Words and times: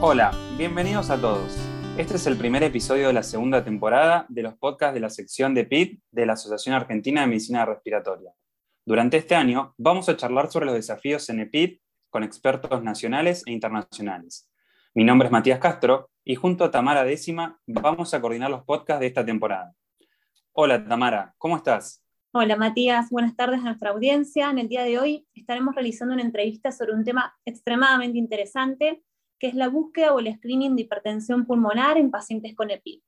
Hola, 0.00 0.30
bienvenidos 0.56 1.10
a 1.10 1.20
todos. 1.20 1.58
Este 1.96 2.14
es 2.14 2.26
el 2.28 2.36
primer 2.36 2.62
episodio 2.62 3.08
de 3.08 3.12
la 3.12 3.24
segunda 3.24 3.64
temporada 3.64 4.26
de 4.28 4.42
los 4.44 4.54
podcasts 4.54 4.94
de 4.94 5.00
la 5.00 5.10
sección 5.10 5.54
de 5.54 5.64
PIT 5.64 6.00
de 6.12 6.24
la 6.24 6.34
Asociación 6.34 6.76
Argentina 6.76 7.22
de 7.22 7.26
Medicina 7.26 7.64
Respiratoria. 7.64 8.32
Durante 8.86 9.16
este 9.16 9.34
año 9.34 9.74
vamos 9.76 10.08
a 10.08 10.16
charlar 10.16 10.52
sobre 10.52 10.66
los 10.66 10.76
desafíos 10.76 11.28
en 11.30 11.40
EPIT 11.40 11.82
con 12.10 12.22
expertos 12.22 12.80
nacionales 12.84 13.42
e 13.44 13.50
internacionales. 13.50 14.48
Mi 14.94 15.02
nombre 15.02 15.26
es 15.26 15.32
Matías 15.32 15.58
Castro 15.58 16.10
y 16.24 16.36
junto 16.36 16.62
a 16.62 16.70
Tamara 16.70 17.02
Décima 17.02 17.58
vamos 17.66 18.14
a 18.14 18.20
coordinar 18.20 18.50
los 18.50 18.62
podcasts 18.62 19.00
de 19.00 19.08
esta 19.08 19.26
temporada. 19.26 19.74
Hola 20.52 20.84
Tamara, 20.84 21.34
¿cómo 21.38 21.56
estás? 21.56 22.04
Hola 22.30 22.54
Matías, 22.54 23.10
buenas 23.10 23.34
tardes 23.34 23.58
a 23.58 23.64
nuestra 23.64 23.90
audiencia. 23.90 24.48
En 24.48 24.60
el 24.60 24.68
día 24.68 24.84
de 24.84 24.96
hoy 24.96 25.26
estaremos 25.34 25.74
realizando 25.74 26.14
una 26.14 26.22
entrevista 26.22 26.70
sobre 26.70 26.92
un 26.92 27.02
tema 27.02 27.36
extremadamente 27.44 28.16
interesante 28.16 29.02
que 29.38 29.48
es 29.48 29.54
la 29.54 29.68
búsqueda 29.68 30.12
o 30.12 30.18
el 30.18 30.34
screening 30.34 30.76
de 30.76 30.82
hipertensión 30.82 31.46
pulmonar 31.46 31.96
en 31.96 32.10
pacientes 32.10 32.54
con 32.54 32.70
EPI. 32.70 33.02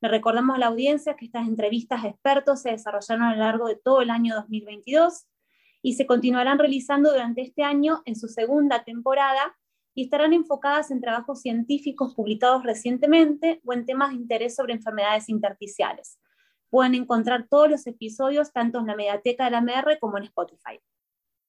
Le 0.00 0.08
recordamos 0.08 0.56
a 0.56 0.58
la 0.58 0.66
audiencia 0.66 1.16
que 1.16 1.24
estas 1.24 1.48
entrevistas 1.48 2.04
a 2.04 2.08
expertos 2.08 2.62
se 2.62 2.70
desarrollaron 2.70 3.24
a 3.24 3.34
lo 3.34 3.38
largo 3.40 3.68
de 3.68 3.76
todo 3.76 4.02
el 4.02 4.10
año 4.10 4.34
2022 4.34 5.26
y 5.82 5.94
se 5.94 6.06
continuarán 6.06 6.58
realizando 6.58 7.12
durante 7.12 7.42
este 7.42 7.62
año 7.62 8.02
en 8.04 8.16
su 8.16 8.28
segunda 8.28 8.84
temporada 8.84 9.56
y 9.94 10.04
estarán 10.04 10.34
enfocadas 10.34 10.90
en 10.90 11.00
trabajos 11.00 11.40
científicos 11.40 12.14
publicados 12.14 12.62
recientemente 12.64 13.60
o 13.64 13.72
en 13.72 13.86
temas 13.86 14.10
de 14.10 14.16
interés 14.16 14.54
sobre 14.54 14.74
enfermedades 14.74 15.28
intersticiales. 15.30 16.18
Pueden 16.68 16.94
encontrar 16.94 17.46
todos 17.48 17.70
los 17.70 17.86
episodios 17.86 18.52
tanto 18.52 18.78
en 18.78 18.86
la 18.86 18.96
mediateca 18.96 19.46
de 19.46 19.52
la 19.52 19.62
MR 19.62 19.98
como 19.98 20.18
en 20.18 20.24
Spotify. 20.24 20.78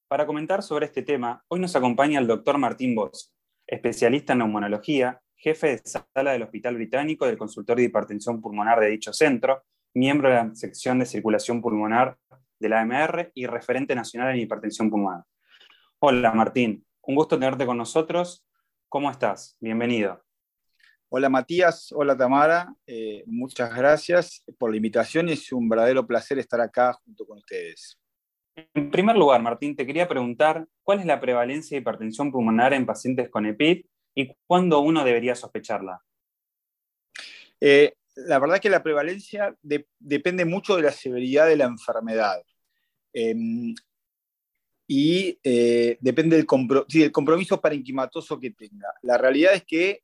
Para 0.08 0.26
comentar 0.26 0.64
sobre 0.64 0.86
este 0.86 1.02
tema, 1.02 1.44
hoy 1.50 1.60
nos 1.60 1.76
acompaña 1.76 2.20
el 2.20 2.28
doctor 2.28 2.58
Martín 2.58 2.96
Bosch, 2.96 3.30
especialista 3.68 4.34
en 4.34 4.40
neumonología, 4.40 5.22
jefe 5.36 5.68
de 5.68 5.82
sala 5.84 6.32
del 6.32 6.44
Hospital 6.44 6.76
Británico 6.76 7.26
del 7.26 7.38
Consultorio 7.38 7.84
de 7.84 7.90
Hipertensión 7.90 8.42
Pulmonar 8.42 8.80
de 8.80 8.88
dicho 8.88 9.14
centro, 9.14 9.64
miembro 9.94 10.30
de 10.30 10.36
la 10.36 10.56
sección 10.56 11.00
de 11.00 11.06
circulación 11.06 11.62
pulmonar 11.62 12.18
de 12.60 12.70
la 12.70 12.82
AMR 12.82 13.32
y 13.36 13.45
referente 13.45 13.94
nacional 13.94 14.34
en 14.34 14.42
hipertensión 14.42 14.90
pulmonar. 14.90 15.23
Hola 16.00 16.32
Martín, 16.32 16.86
un 17.02 17.16
gusto 17.16 17.38
tenerte 17.38 17.66
con 17.66 17.78
nosotros. 17.78 18.45
¿Cómo 18.90 19.12
estás? 19.12 19.58
Bienvenido. 19.60 20.23
Hola 21.10 21.30
Matías, 21.30 21.92
hola 21.94 22.18
Tamara, 22.18 22.73
eh, 22.86 23.23
muchas 23.28 23.73
gracias 23.73 24.44
por 24.58 24.72
la 24.72 24.78
invitación 24.78 25.30
y 25.30 25.34
es 25.34 25.52
un 25.54 25.70
verdadero 25.70 26.06
placer 26.06 26.38
estar 26.40 26.60
acá 26.60 26.94
junto 26.94 27.26
con 27.26 27.38
ustedes. 27.38 27.98
En 28.74 28.90
primer 28.90 29.16
lugar, 29.16 29.42
Martín, 29.42 29.76
te 29.76 29.86
quería 29.86 30.08
preguntar 30.08 30.68
cuál 30.82 31.00
es 31.00 31.06
la 31.06 31.20
prevalencia 31.20 31.76
de 31.76 31.82
hipertensión 31.82 32.32
pulmonar 32.32 32.74
en 32.74 32.88
pacientes 32.88 33.30
con 33.30 33.46
EPID 33.46 33.86
y 34.16 34.34
cuándo 34.48 34.80
uno 34.80 35.04
debería 35.04 35.36
sospecharla. 35.36 36.02
Eh, 37.62 37.94
la 38.16 38.40
verdad 38.40 38.56
es 38.56 38.62
que 38.62 38.70
la 38.72 38.82
prevalencia 38.82 39.56
depende 40.00 40.44
mucho 40.44 40.76
de 40.76 40.82
la 40.82 40.92
severidad 40.92 41.46
de 41.48 41.58
la 41.58 41.66
enfermedad. 41.66 42.42
Em, 43.14 43.76
y 44.88 45.38
eh, 45.44 45.98
depende 46.00 46.36
del, 46.38 46.48
compromiso 46.48 47.62
parenquimatoso 47.62 48.40
que 48.40 48.52
tenga. 48.52 48.88
La 49.04 49.20
realidad 49.20 49.54
es 49.54 49.66
que 49.66 50.02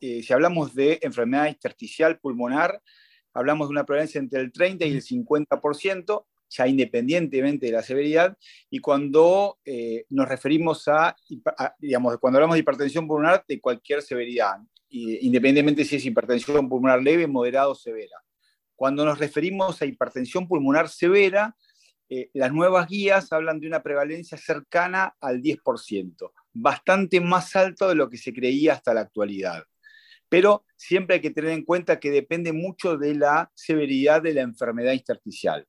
eh, 0.00 0.22
si 0.22 0.32
hablamos 0.32 0.74
de 0.74 1.00
enfermedad 1.02 1.48
intersticial 1.48 2.18
pulmonar, 2.18 2.80
hablamos 3.34 3.68
de 3.68 3.72
una 3.72 3.84
prevalencia 3.84 4.20
entre 4.20 4.40
el 4.40 4.52
30 4.52 4.86
y 4.86 4.92
el 4.92 5.02
50%, 5.02 6.24
ya 6.56 6.68
independientemente 6.68 7.66
de 7.66 7.72
la 7.72 7.82
severidad, 7.82 8.36
y 8.70 8.78
cuando 8.78 9.58
eh, 9.64 10.04
nos 10.10 10.28
referimos 10.28 10.86
a, 10.88 11.16
digamos, 11.78 12.18
cuando 12.18 12.38
hablamos 12.38 12.54
de 12.54 12.60
hipertensión 12.60 13.06
pulmonar, 13.06 13.44
de 13.46 13.60
cualquier 13.60 14.02
severidad, 14.02 14.56
independientemente 14.88 15.84
si 15.84 15.96
es 15.96 16.04
hipertensión 16.04 16.68
pulmonar 16.68 17.02
leve, 17.02 17.26
moderada 17.26 17.68
o 17.68 17.74
severa. 17.74 18.16
Cuando 18.76 19.04
nos 19.04 19.18
referimos 19.18 19.80
a 19.82 19.86
hipertensión 19.86 20.46
pulmonar 20.46 20.88
severa, 20.88 21.56
eh, 22.08 22.30
las 22.34 22.52
nuevas 22.52 22.86
guías 22.88 23.32
hablan 23.32 23.60
de 23.60 23.66
una 23.66 23.82
prevalencia 23.82 24.36
cercana 24.36 25.16
al 25.20 25.40
10%, 25.40 26.32
bastante 26.52 27.20
más 27.20 27.56
alto 27.56 27.88
de 27.88 27.94
lo 27.94 28.10
que 28.10 28.18
se 28.18 28.32
creía 28.32 28.74
hasta 28.74 28.94
la 28.94 29.00
actualidad. 29.00 29.64
Pero 30.28 30.64
siempre 30.76 31.16
hay 31.16 31.22
que 31.22 31.30
tener 31.30 31.50
en 31.50 31.64
cuenta 31.64 31.98
que 31.98 32.10
depende 32.10 32.52
mucho 32.52 32.96
de 32.96 33.14
la 33.14 33.50
severidad 33.54 34.22
de 34.22 34.34
la 34.34 34.42
enfermedad 34.42 34.92
intersticial. 34.92 35.66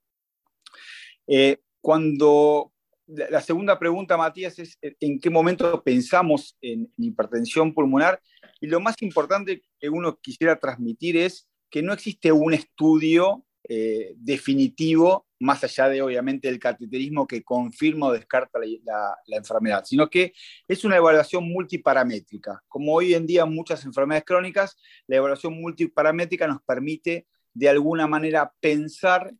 Eh, 1.27 1.59
cuando 1.81 2.73
la 3.07 3.41
segunda 3.41 3.77
pregunta, 3.77 4.17
Matías, 4.17 4.57
es 4.59 4.77
eh, 4.81 4.95
en 4.99 5.19
qué 5.19 5.29
momento 5.29 5.83
pensamos 5.83 6.57
en, 6.61 6.91
hipertensión 6.97 7.73
pulmonar. 7.73 8.21
Y 8.59 8.67
lo 8.67 8.79
más 8.79 9.01
importante 9.01 9.61
que 9.79 9.89
uno 9.89 10.17
quisiera 10.19 10.59
transmitir 10.59 11.17
es 11.17 11.47
que 11.69 11.81
no 11.81 11.93
existe 11.93 12.31
un 12.31 12.53
estudio 12.53 13.45
eh, 13.67 14.13
definitivo, 14.17 15.25
más 15.39 15.63
allá 15.63 15.89
de 15.89 16.01
obviamente 16.01 16.47
el 16.47 16.59
cateterismo 16.59 17.27
que 17.27 17.43
confirma 17.43 18.07
o 18.07 18.13
descarta 18.13 18.59
la, 18.59 19.15
la, 19.25 19.37
enfermedad, 19.37 19.83
sino 19.83 20.09
que 20.09 20.33
es 20.67 20.85
una 20.85 20.97
evaluación 20.97 21.47
multiparamétrica. 21.49 22.63
Como 22.67 22.93
hoy 22.93 23.13
en 23.13 23.25
día 23.25 23.45
muchas 23.45 23.83
enfermedades 23.83 24.23
crónicas, 24.25 24.77
la 25.07 25.17
evaluación 25.17 25.59
multiparamétrica 25.59 26.47
nos 26.47 26.61
permite 26.61 27.27
de 27.53 27.69
alguna 27.69 28.07
manera 28.07 28.53
pensar 28.59 29.33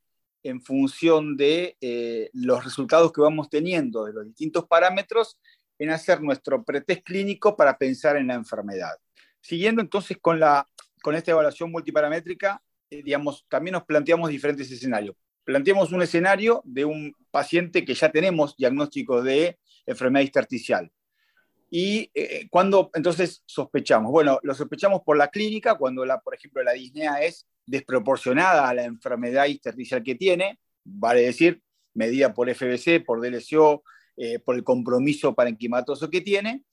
en 0.46 0.62
función 0.62 1.36
de 1.36 1.76
eh, 1.82 2.30
los 2.34 2.64
resultados 2.64 3.12
que 3.12 3.20
vamos 3.20 3.50
teniendo 3.50 4.06
de 4.06 4.14
los 4.14 4.26
distintos 4.28 4.68
parámetros 4.68 5.40
en 5.80 5.90
hacer 5.90 6.22
nuestro 6.22 6.64
pretest 6.64 7.04
clínico 7.04 7.58
para 7.58 7.80
pensar 7.80 8.16
en 8.16 8.28
la 8.28 8.36
enfermedad. 8.36 8.94
Siguiendo 9.42 9.82
entonces 9.82 10.18
con, 10.22 10.40
la, 10.40 10.70
con 11.02 11.16
esta 11.16 11.32
evaluación 11.32 11.72
multiparamétrica, 11.72 12.62
eh, 12.92 13.02
digamos, 13.04 13.44
también 13.50 13.74
nos 13.74 13.86
planteamos 13.86 14.30
diferentes 14.30 14.72
escenarios. 14.72 15.16
Planteamos 15.44 15.92
un 15.92 16.04
escenario 16.04 16.62
de 16.64 16.86
un 16.86 17.16
paciente 17.32 17.84
que 17.84 17.96
ya 17.96 18.12
tenemos 18.12 18.56
diagnóstico 18.56 19.24
de 19.24 19.58
enfermedad 19.88 20.26
intersticial. 20.26 20.92
¿Y 21.70 22.12
eh, 22.14 22.48
cuando 22.50 22.92
entonces 22.94 23.44
sospechamos? 23.46 24.12
Bueno, 24.12 24.40
lo 24.44 24.54
sospechamos 24.54 25.02
por 25.04 25.18
la 25.18 25.30
clínica, 25.30 25.76
cuando, 25.76 26.06
la, 26.06 26.20
por 26.20 26.36
ejemplo, 26.36 26.64
la 26.64 26.74
disnea 26.74 27.22
es 27.24 27.48
desproporcionada 27.66 28.70
a 28.70 28.74
la 28.74 28.84
enfermedad 28.84 29.48
intersticial 29.48 30.04
que 30.04 30.16
tiene, 30.16 30.60
vale 30.84 31.22
decir, 31.22 31.62
medida 31.94 32.34
por 32.34 32.50
FBC, 32.50 33.04
por 33.04 33.22
DLCO, 33.22 33.84
eh, 34.18 34.40
por 34.40 34.56
el 34.56 34.64
compromiso 34.64 35.34
parenquimatoso 35.34 36.10
que 36.10 36.22
tiene. 36.22 36.64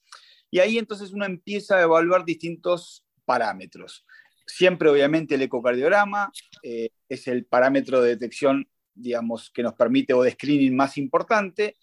Y 0.51 0.59
ahí 0.59 0.79
entonces 0.79 1.13
uno 1.13 1.25
empieza 1.25 1.77
a 1.77 1.83
evaluar 1.83 2.25
distintos 2.25 3.07
parámetros. 3.25 4.05
Siempre, 4.47 4.91
obviamente, 4.91 5.37
el 5.37 5.43
ecocardiograma 5.43 6.31
eh, 6.63 6.91
es 7.09 7.27
el 7.29 7.47
parámetro 7.47 8.03
de 8.03 8.11
detección, 8.11 8.69
digamos, 8.95 9.51
que 9.51 9.63
nos 9.63 9.75
permite 9.75 10.13
o 10.13 10.23
de 10.23 10.33
screening 10.33 10.77
más 10.77 10.99
importante 10.99 11.77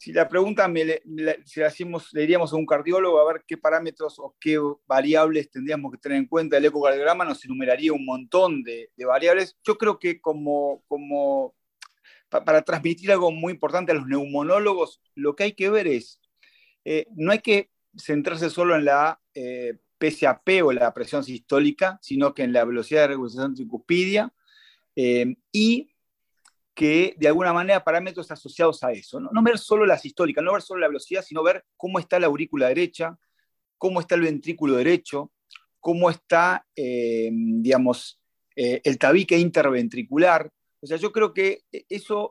si 0.00 0.14
la 0.14 0.30
pregunta 0.30 0.66
me, 0.66 1.02
si 1.44 1.60
hacemos, 1.60 2.08
le 2.14 2.22
diríamos 2.22 2.50
a 2.54 2.56
un 2.56 2.64
cardiólogo 2.64 3.20
a 3.20 3.30
ver 3.30 3.44
qué 3.46 3.58
parámetros 3.58 4.18
o 4.18 4.34
qué 4.40 4.58
variables 4.86 5.50
tendríamos 5.50 5.92
que 5.92 5.98
tener 5.98 6.16
en 6.16 6.26
cuenta, 6.26 6.56
el 6.56 6.64
ecocardiograma 6.64 7.26
nos 7.26 7.44
enumeraría 7.44 7.92
un 7.92 8.06
montón 8.06 8.62
de, 8.62 8.88
variables. 8.96 9.58
Yo 9.62 9.76
creo 9.76 9.98
que 9.98 10.18
como 10.18 10.82
para 12.30 12.62
transmitir 12.62 13.12
algo 13.12 13.30
muy 13.30 13.52
importante 13.52 13.92
a 13.92 13.94
los 13.94 14.06
neumonólogos, 14.06 15.02
lo 15.14 15.36
que 15.36 15.42
hay 15.42 15.52
que 15.52 15.68
ver 15.68 15.86
es, 15.86 16.18
eh, 16.86 17.06
no 17.14 17.30
hay 17.30 17.40
que 17.40 17.70
centrarse 17.94 18.48
solo 18.48 18.76
en 18.76 18.86
la 18.86 19.20
eh, 19.34 19.80
PSAP 19.98 20.64
o 20.64 20.72
la 20.72 20.94
presión 20.94 21.22
sistólica, 21.24 21.98
sino 22.00 22.32
que 22.32 22.44
en 22.44 22.54
la 22.54 22.64
velocidad 22.64 23.02
de 23.02 23.08
regulación 23.08 23.54
tricuspidia 23.54 24.32
eh, 24.96 25.36
y 25.52 25.90
que 26.80 27.14
de 27.18 27.28
alguna 27.28 27.52
manera 27.52 27.84
parámetros 27.84 28.30
asociados 28.30 28.82
a 28.82 28.90
eso. 28.90 29.20
¿no? 29.20 29.42
ver 29.42 29.58
solo 29.58 29.84
la 29.84 29.98
sistólica, 29.98 30.40
no 30.40 30.54
ver 30.54 30.62
solo 30.62 30.80
la 30.80 30.86
velocidad, 30.86 31.22
sino 31.22 31.42
ver 31.42 31.62
cómo 31.76 31.98
está 31.98 32.18
la 32.18 32.28
aurícula 32.28 32.68
derecha, 32.68 33.18
cómo 33.76 34.00
está 34.00 34.14
el 34.14 34.22
ventrículo 34.22 34.76
derecho, 34.76 35.30
cómo 35.78 36.08
está, 36.08 36.66
eh, 36.74 37.28
digamos, 37.34 38.18
eh, 38.56 38.80
el 38.82 38.96
tabique 38.96 39.36
interventricular. 39.36 40.50
O 40.80 40.86
sea, 40.86 40.96
yo 40.96 41.12
creo 41.12 41.34
que 41.34 41.64
eso, 41.70 42.30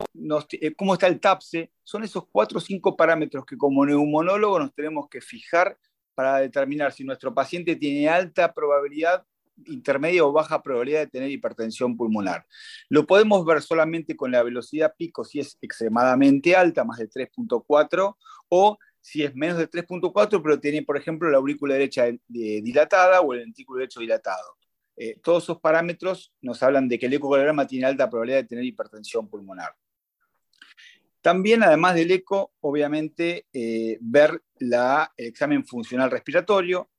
eh, 0.53 0.73
cómo 0.73 0.95
está 0.95 1.05
el 1.05 1.19
TAPSE, 1.19 1.71
son 1.83 2.03
esos 2.03 2.23
cuatro 2.31 2.57
o 2.57 2.61
cinco 2.61 2.97
parámetros 2.97 3.45
que 3.45 3.55
como 3.55 3.85
neumonólogo 3.85 4.57
nos 4.57 4.73
tenemos 4.73 5.09
que 5.09 5.21
fijar 5.21 5.77
para 6.15 6.37
determinar 6.37 6.91
si 6.91 7.03
nuestro 7.03 7.35
paciente 7.35 7.75
tiene 7.75 8.09
alta 8.09 8.51
probabilidad 8.51 9.23
intermedia 9.67 10.25
o 10.25 10.31
baja 10.31 10.61
probabilidad 10.61 11.01
de 11.01 11.07
tener 11.07 11.31
hipertensión 11.31 11.95
pulmonar. 11.97 12.45
Lo 12.89 13.05
podemos 13.05 13.45
ver 13.45 13.61
solamente 13.61 14.15
con 14.15 14.31
la 14.31 14.43
velocidad 14.43 14.93
pico 14.97 15.23
si 15.23 15.39
es 15.39 15.57
extremadamente 15.61 16.55
alta, 16.55 16.83
más 16.83 16.99
de 16.99 17.09
3.4, 17.09 18.15
o 18.49 18.77
si 19.01 19.23
es 19.23 19.35
menos 19.35 19.57
de 19.57 19.69
3.4, 19.69 20.41
pero 20.41 20.59
tiene, 20.59 20.83
por 20.83 20.97
ejemplo, 20.97 21.29
la 21.29 21.37
aurícula 21.37 21.73
derecha 21.73 22.05
dilatada 22.27 23.21
o 23.21 23.33
el 23.33 23.39
ventrículo 23.39 23.79
derecho 23.79 23.99
dilatado. 23.99 24.57
Eh, 24.95 25.17
todos 25.23 25.43
esos 25.43 25.59
parámetros 25.61 26.33
nos 26.41 26.61
hablan 26.61 26.89
de 26.89 26.99
que 26.99 27.05
el 27.05 27.13
ecocardiograma 27.13 27.65
tiene 27.65 27.85
alta 27.85 28.09
probabilidad 28.09 28.39
de 28.39 28.47
tener 28.47 28.65
hipertensión 28.65 29.29
pulmonar. 29.29 29.73
También, 31.21 31.63
además 31.63 31.95
del 31.95 32.11
eco, 32.11 32.53
obviamente, 32.61 33.45
eh, 33.53 33.97
ver 34.01 34.41
la, 34.59 35.11
el 35.17 35.27
examen 35.27 35.65
funcional 35.65 36.11
respiratorio, 36.11 36.89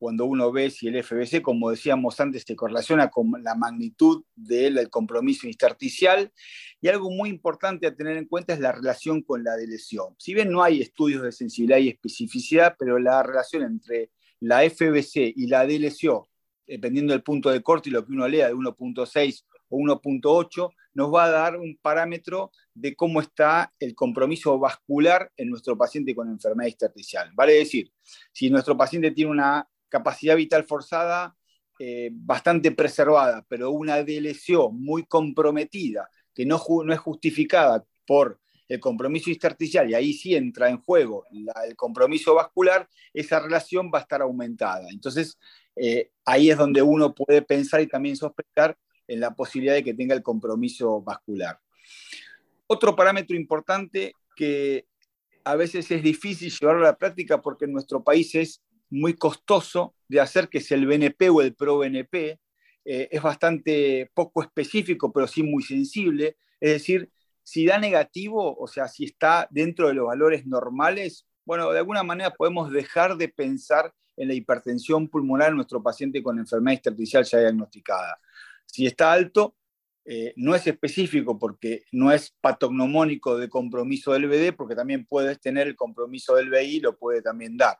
cuando 0.00 0.24
uno 0.24 0.50
ve 0.50 0.70
si 0.70 0.88
el 0.88 1.04
FBC, 1.04 1.42
como 1.42 1.68
decíamos 1.68 2.18
antes, 2.20 2.44
se 2.46 2.56
correlaciona 2.56 3.10
con 3.10 3.30
la 3.42 3.54
magnitud 3.54 4.24
del 4.34 4.88
compromiso 4.88 5.46
intersticial. 5.46 6.32
Y 6.80 6.88
algo 6.88 7.10
muy 7.10 7.28
importante 7.28 7.86
a 7.86 7.94
tener 7.94 8.16
en 8.16 8.24
cuenta 8.24 8.54
es 8.54 8.60
la 8.60 8.72
relación 8.72 9.20
con 9.20 9.44
la 9.44 9.54
lesión. 9.58 10.14
Si 10.16 10.32
bien 10.32 10.50
no 10.50 10.62
hay 10.62 10.80
estudios 10.80 11.22
de 11.22 11.32
sensibilidad 11.32 11.80
y 11.80 11.90
especificidad, 11.90 12.76
pero 12.78 12.98
la 12.98 13.22
relación 13.22 13.62
entre 13.62 14.10
la 14.40 14.62
FBC 14.62 15.34
y 15.36 15.46
la 15.48 15.64
lesión, 15.64 16.22
dependiendo 16.66 17.12
del 17.12 17.22
punto 17.22 17.50
de 17.50 17.60
corte 17.62 17.90
y 17.90 17.92
lo 17.92 18.06
que 18.06 18.12
uno 18.12 18.26
lea 18.26 18.48
de 18.48 18.54
1.6 18.54 19.44
o 19.68 19.76
1.8, 19.76 20.72
nos 20.94 21.14
va 21.14 21.24
a 21.24 21.30
dar 21.30 21.56
un 21.58 21.76
parámetro 21.76 22.52
de 22.72 22.96
cómo 22.96 23.20
está 23.20 23.74
el 23.78 23.94
compromiso 23.94 24.58
vascular 24.58 25.30
en 25.36 25.50
nuestro 25.50 25.76
paciente 25.76 26.14
con 26.14 26.30
enfermedad 26.30 26.70
intersticial. 26.70 27.30
Vale 27.34 27.52
decir, 27.52 27.92
si 28.32 28.48
nuestro 28.48 28.78
paciente 28.78 29.10
tiene 29.10 29.30
una 29.30 29.68
capacidad 29.90 30.36
vital 30.36 30.64
forzada 30.64 31.36
eh, 31.78 32.10
bastante 32.12 32.72
preservada, 32.72 33.44
pero 33.48 33.70
una 33.70 34.02
DLCO 34.02 34.70
muy 34.70 35.04
comprometida, 35.04 36.08
que 36.34 36.46
no, 36.46 36.62
no, 36.84 36.92
es 36.92 37.00
justificada 37.00 37.84
por 38.06 38.40
el 38.68 38.78
compromiso 38.78 39.30
intersticial, 39.30 39.90
y 39.90 39.94
ahí 39.94 40.12
sí 40.12 40.34
entra 40.34 40.68
en 40.68 40.80
juego 40.80 41.24
el 41.30 41.76
compromiso 41.76 42.34
vascular, 42.34 42.88
esa 43.12 43.40
relación 43.40 43.90
va 43.92 43.98
a 43.98 44.02
estar 44.02 44.22
aumentada. 44.22 44.88
Entonces, 44.90 45.38
eh, 45.74 46.10
ahí 46.24 46.50
es 46.50 46.58
donde 46.58 46.82
uno 46.82 47.14
puede 47.14 47.42
pensar 47.42 47.80
y 47.80 47.86
también 47.86 48.16
sospechar 48.16 48.76
en 49.08 49.20
la 49.20 49.34
posibilidad 49.34 49.74
de 49.74 49.82
que 49.82 49.94
tenga 49.94 50.14
el 50.14 50.22
compromiso 50.22 51.00
vascular. 51.02 51.58
Otro 52.66 52.94
parámetro 52.94 53.34
importante 53.34 54.12
que 54.36 54.86
a 55.44 55.56
veces 55.56 55.90
es 55.90 56.02
difícil 56.02 56.52
llevarlo 56.52 56.82
a 56.82 56.90
la 56.90 56.98
práctica 56.98 57.40
porque 57.40 57.64
en 57.64 57.72
nuestro 57.72 58.04
país 58.04 58.34
es 58.34 58.62
muy 58.90 59.14
costoso 59.14 59.94
de 60.08 60.20
hacer, 60.20 60.48
que 60.48 60.58
es 60.58 60.70
el 60.72 60.86
BNP 60.86 61.30
o 61.30 61.40
el 61.40 61.54
ProBNP. 61.54 62.40
Eh, 62.84 63.08
es 63.10 63.22
bastante 63.22 64.10
poco 64.14 64.42
específico, 64.42 65.12
pero 65.12 65.26
sí 65.26 65.42
muy 65.42 65.62
sensible. 65.62 66.36
Es 66.60 66.72
decir, 66.72 67.10
si 67.42 67.66
da 67.66 67.78
negativo, 67.78 68.56
o 68.56 68.66
sea, 68.66 68.88
si 68.88 69.04
está 69.04 69.48
dentro 69.50 69.88
de 69.88 69.94
los 69.94 70.06
valores 70.06 70.46
normales, 70.46 71.26
bueno, 71.44 71.70
de 71.72 71.78
alguna 71.78 72.02
manera 72.02 72.30
podemos 72.30 72.70
dejar 72.70 73.16
de 73.16 73.28
pensar 73.28 73.92
en 74.16 74.28
la 74.28 74.34
hipertensión 74.34 75.08
pulmonar 75.08 75.50
en 75.50 75.56
nuestro 75.56 75.82
paciente 75.82 76.22
con 76.22 76.38
enfermedad 76.38 76.76
intersticial 76.76 77.24
ya 77.24 77.38
diagnosticada. 77.38 78.20
Si 78.66 78.86
está 78.86 79.12
alto, 79.12 79.56
eh, 80.04 80.32
no 80.36 80.54
es 80.54 80.66
específico 80.66 81.38
porque 81.38 81.84
no 81.92 82.12
es 82.12 82.34
patognomónico 82.40 83.36
de 83.36 83.48
compromiso 83.48 84.12
del 84.12 84.28
BD, 84.28 84.54
porque 84.54 84.74
también 84.74 85.06
puedes 85.06 85.40
tener 85.40 85.66
el 85.66 85.76
compromiso 85.76 86.34
del 86.34 86.50
BI, 86.50 86.80
lo 86.80 86.96
puede 86.96 87.22
también 87.22 87.56
dar. 87.56 87.78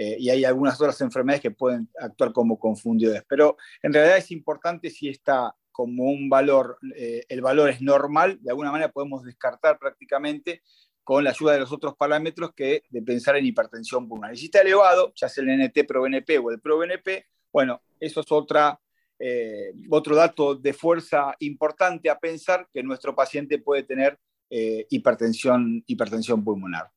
Eh, 0.00 0.16
y 0.20 0.30
hay 0.30 0.44
algunas 0.44 0.80
otras 0.80 1.00
enfermedades 1.00 1.42
que 1.42 1.50
pueden 1.50 1.90
actuar 1.98 2.32
como 2.32 2.56
confundidores. 2.56 3.24
Pero 3.28 3.56
en 3.82 3.92
realidad 3.92 4.18
es 4.18 4.30
importante 4.30 4.90
si 4.90 5.08
está 5.08 5.52
como 5.72 6.04
un 6.04 6.28
valor, 6.28 6.78
eh, 6.94 7.24
el 7.28 7.40
valor 7.40 7.68
es 7.68 7.82
normal, 7.82 8.38
de 8.40 8.50
alguna 8.50 8.70
manera 8.70 8.92
podemos 8.92 9.24
descartar 9.24 9.76
prácticamente 9.76 10.62
con 11.02 11.24
la 11.24 11.30
ayuda 11.30 11.54
de 11.54 11.58
los 11.58 11.72
otros 11.72 11.96
parámetros 11.96 12.52
que 12.54 12.84
de 12.88 13.02
pensar 13.02 13.38
en 13.38 13.46
hipertensión 13.46 14.08
pulmonar. 14.08 14.34
Y 14.34 14.36
si 14.36 14.44
está 14.44 14.60
elevado, 14.60 15.12
ya 15.16 15.28
sea 15.28 15.42
el 15.42 15.50
NT 15.50 15.84
ProBNP 15.84 16.38
o 16.38 16.52
el 16.52 16.60
ProBNP, 16.60 17.26
bueno, 17.52 17.82
eso 17.98 18.20
es 18.20 18.30
otra, 18.30 18.80
eh, 19.18 19.72
otro 19.90 20.14
dato 20.14 20.54
de 20.54 20.74
fuerza 20.74 21.34
importante 21.40 22.08
a 22.08 22.20
pensar 22.20 22.68
que 22.72 22.84
nuestro 22.84 23.16
paciente 23.16 23.58
puede 23.58 23.82
tener 23.82 24.16
hipertensión, 24.48 25.82
hipertensión 25.88 26.42
pulmonar. 26.42 26.88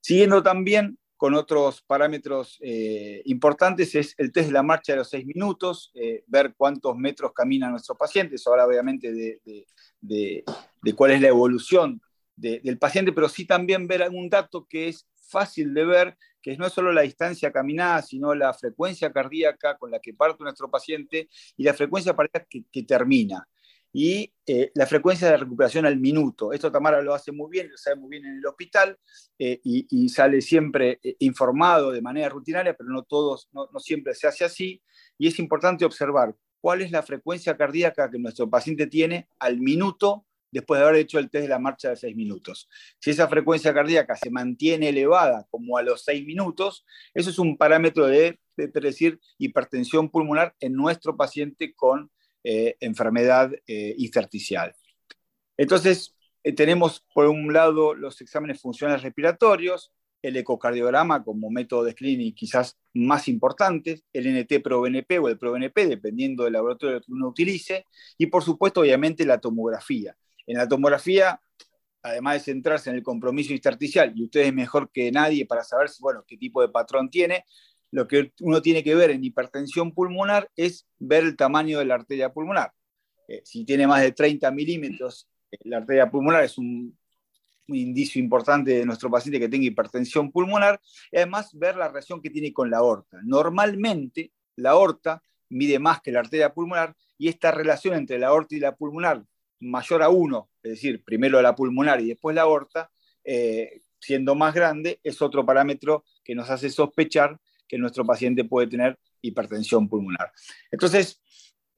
Siguiendo 0.00 0.42
también 0.42 0.98
con 1.16 1.34
otros 1.34 1.82
parámetros 1.82 2.58
eh, 2.60 3.22
importantes 3.26 3.94
es 3.94 4.14
el 4.18 4.32
test 4.32 4.48
de 4.48 4.52
la 4.52 4.62
marcha 4.62 4.92
de 4.92 4.98
los 4.98 5.10
seis 5.10 5.24
minutos, 5.24 5.90
eh, 5.94 6.24
ver 6.26 6.54
cuántos 6.56 6.96
metros 6.96 7.32
camina 7.32 7.70
nuestro 7.70 7.96
paciente, 7.96 8.36
eso 8.36 8.50
habla 8.50 8.66
obviamente 8.66 9.12
de, 9.12 10.44
cuál 10.94 11.12
es 11.12 11.20
la 11.20 11.28
evolución 11.28 12.00
del 12.36 12.78
paciente, 12.78 13.12
pero 13.12 13.28
sí 13.28 13.46
también 13.46 13.86
ver 13.86 14.02
algún 14.02 14.28
dato 14.28 14.66
que 14.68 14.88
es 14.88 15.08
fácil 15.14 15.72
de 15.72 15.84
ver, 15.84 16.16
que 16.42 16.56
no 16.56 16.66
es 16.66 16.72
solo 16.72 16.92
la 16.92 17.02
distancia 17.02 17.52
caminada, 17.52 18.02
sino 18.02 18.34
la 18.34 18.52
frecuencia 18.52 19.12
cardíaca 19.12 19.78
con 19.78 19.90
la 19.90 20.00
que 20.00 20.12
parte 20.14 20.42
nuestro 20.42 20.68
paciente 20.68 21.28
y 21.56 21.62
la 21.62 21.74
frecuencia 21.74 22.14
cardíaca 22.14 22.46
que 22.70 22.82
termina 22.82 23.48
y 23.96 24.34
eh, 24.44 24.72
la 24.74 24.86
frecuencia 24.86 25.30
de 25.30 25.36
recuperación 25.36 25.86
al 25.86 26.00
minuto. 26.00 26.52
Esto 26.52 26.70
Tamara 26.72 27.00
lo 27.00 27.14
hace 27.14 27.30
muy 27.30 27.48
bien, 27.48 27.70
lo 27.70 27.76
sabe 27.76 27.94
muy 27.94 28.10
bien 28.10 28.26
en 28.26 28.38
el 28.38 28.46
hospital 28.46 28.98
eh, 29.38 29.60
y, 29.62 30.08
sale 30.08 30.40
siempre 30.40 30.98
eh, 31.00 31.14
informado 31.20 31.92
de 31.92 32.02
manera 32.02 32.28
rutinaria, 32.28 32.74
pero 32.74 32.90
no, 32.90 33.04
todos, 33.04 33.48
no, 33.52 33.68
siempre 33.78 34.12
se 34.14 34.26
hace 34.26 34.44
así. 34.44 34.82
Y 35.16 35.28
es 35.28 35.38
importante 35.38 35.84
observar 35.84 36.34
cuál 36.60 36.82
es 36.82 36.90
la 36.90 37.04
frecuencia 37.04 37.56
cardíaca 37.56 38.10
que 38.10 38.18
nuestro 38.18 38.50
paciente 38.50 38.88
tiene 38.88 39.28
al 39.38 39.60
minuto 39.60 40.26
después 40.50 40.80
de 40.80 40.86
haber 40.86 41.00
hecho 41.00 41.20
el 41.20 41.30
test 41.30 41.44
de 41.44 41.48
la 41.50 41.60
marcha 41.60 41.90
de 41.90 41.96
seis 41.96 42.16
minutos. 42.16 42.68
Si 42.98 43.10
esa 43.10 43.28
frecuencia 43.28 43.72
cardíaca 43.72 44.16
se 44.16 44.30
mantiene 44.30 44.88
elevada 44.88 45.46
como 45.50 45.78
a 45.78 45.82
los 45.82 46.02
seis 46.02 46.26
minutos, 46.26 46.84
eso 47.12 47.30
es 47.30 47.38
un 47.38 47.56
parámetro 47.56 48.06
de, 48.06 48.40
de 48.56 49.18
hipertensión 49.38 50.10
pulmonar 50.10 50.56
en 50.58 50.74
nuestro 50.74 51.16
paciente 51.16 51.72
con 51.74 52.10
eh, 52.44 52.76
enfermedad 52.80 53.50
eh. 53.66 53.96
Entonces, 55.56 56.14
eh, 56.42 56.52
tenemos 56.52 57.02
por 57.14 57.26
un 57.26 57.52
lado 57.52 57.94
los 57.94 58.20
exámenes 58.20 58.60
funcionales 58.60 59.02
respiratorios, 59.02 59.92
el 60.20 60.36
ecocardiograma 60.36 61.24
como 61.24 61.50
método 61.50 61.84
de 61.84 61.92
screening 61.92 62.34
quizás 62.34 62.78
más 62.94 63.28
importante, 63.28 64.02
el 64.12 64.26
NT-proBNP 64.26 65.18
o 65.22 65.28
el 65.28 65.38
proBNP, 65.38 65.86
dependiendo 65.86 66.44
del 66.44 66.54
laboratorio 66.54 67.00
que 67.00 67.12
uno 67.12 67.28
utilice, 67.28 67.86
y 68.18 68.26
por 68.26 68.42
supuesto, 68.42 68.80
obviamente, 68.80 69.24
la 69.24 69.38
tomografía. 69.38 70.16
En 70.46 70.58
la 70.58 70.68
tomografía, 70.68 71.40
además 72.02 72.34
de 72.34 72.40
centrarse 72.40 72.90
en 72.90 72.96
el 72.96 73.02
compromiso 73.02 73.52
intersticial, 73.52 74.12
y 74.14 74.24
ustedes 74.24 74.52
mejor 74.52 74.90
que 74.90 75.10
nadie 75.12 75.46
para 75.46 75.62
saber 75.62 75.90
bueno, 76.00 76.24
qué 76.26 76.36
tipo 76.36 76.60
de 76.62 76.68
patrón 76.68 77.10
tiene, 77.10 77.44
lo 77.94 78.08
que 78.08 78.32
uno 78.40 78.60
tiene 78.60 78.82
que 78.82 78.96
ver 78.96 79.12
en 79.12 79.22
hipertensión 79.22 79.92
pulmonar 79.92 80.50
es 80.56 80.84
ver 80.98 81.22
el 81.22 81.36
tamaño 81.36 81.78
de 81.78 81.84
la 81.84 81.94
arteria 81.94 82.32
pulmonar. 82.32 82.72
Eh, 83.28 83.42
si 83.44 83.64
tiene 83.64 83.86
más 83.86 84.02
de 84.02 84.10
30 84.10 84.50
milímetros, 84.50 85.28
eh, 85.48 85.58
la 85.62 85.76
arteria 85.76 86.10
pulmonar 86.10 86.42
es 86.42 86.58
un, 86.58 86.98
indicio 87.68 88.20
importante 88.20 88.72
de 88.72 88.84
nuestro 88.84 89.08
paciente 89.08 89.38
que 89.38 89.48
tenga 89.48 89.66
hipertensión 89.66 90.32
pulmonar, 90.32 90.80
y 91.12 91.18
además 91.18 91.56
ver 91.56 91.76
la 91.76 91.86
relación 91.86 92.20
que 92.20 92.30
tiene 92.30 92.52
con 92.52 92.68
la 92.68 92.78
aorta. 92.78 93.20
Normalmente, 93.22 94.32
la 94.56 94.70
aorta 94.70 95.22
mide 95.48 95.78
más 95.78 96.02
que 96.02 96.10
la 96.10 96.18
arteria 96.18 96.52
pulmonar 96.52 96.96
y 97.16 97.28
esta 97.28 97.52
relación 97.52 97.94
entre 97.94 98.18
la 98.18 98.26
aorta 98.26 98.56
y 98.56 98.58
la 98.58 98.74
pulmonar 98.74 99.24
mayor 99.60 100.02
a 100.02 100.08
1, 100.08 100.50
es 100.64 100.70
decir, 100.72 101.04
primero 101.04 101.40
la 101.40 101.54
pulmonar 101.54 102.00
y 102.00 102.08
después 102.08 102.34
la 102.34 102.42
aorta, 102.42 102.90
eh, 103.22 103.82
siendo 104.00 104.34
más 104.34 104.52
grande, 104.52 104.98
es 105.04 105.22
otro 105.22 105.46
parámetro 105.46 106.04
que 106.24 106.34
nos 106.34 106.50
hace 106.50 106.70
sospechar 106.70 107.38
que 107.68 107.78
nuestro 107.78 108.04
paciente 108.04 108.44
puede 108.44 108.66
tener 108.66 108.98
hipertensión 109.20 109.88
pulmonar. 109.88 110.30
Entonces, 110.70 111.22